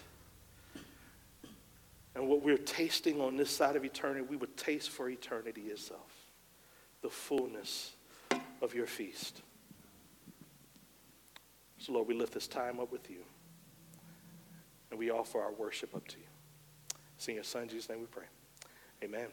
And 2.15 2.29
what 2.29 2.43
we're 2.43 2.59
tasting 2.59 3.21
on 3.21 3.37
this 3.37 3.51
side 3.51 3.77
of 3.77 3.85
eternity, 3.85 4.27
we 4.29 4.37
would 4.37 4.57
taste 4.57 4.91
for 4.91 5.09
eternity 5.09 5.63
itself. 5.63 6.13
The 7.03 7.09
fullness 7.09 7.93
of 8.63 8.75
your 8.75 8.87
feast. 8.87 9.43
So, 11.79 11.93
Lord, 11.93 12.09
we 12.09 12.15
lift 12.15 12.35
this 12.35 12.47
time 12.47 12.79
up 12.79 12.93
with 12.93 13.11
you. 13.11 13.23
And 14.91 14.99
we 14.99 15.11
offer 15.11 15.41
our 15.41 15.53
worship 15.53 15.95
up 15.95 16.07
to 16.09 16.19
you. 16.19 16.27
It's 17.17 17.29
in 17.29 17.35
your 17.35 17.45
Son, 17.45 17.69
Jesus' 17.69 17.89
name 17.89 18.01
we 18.01 18.07
pray. 18.07 18.27
Amen. 19.03 19.29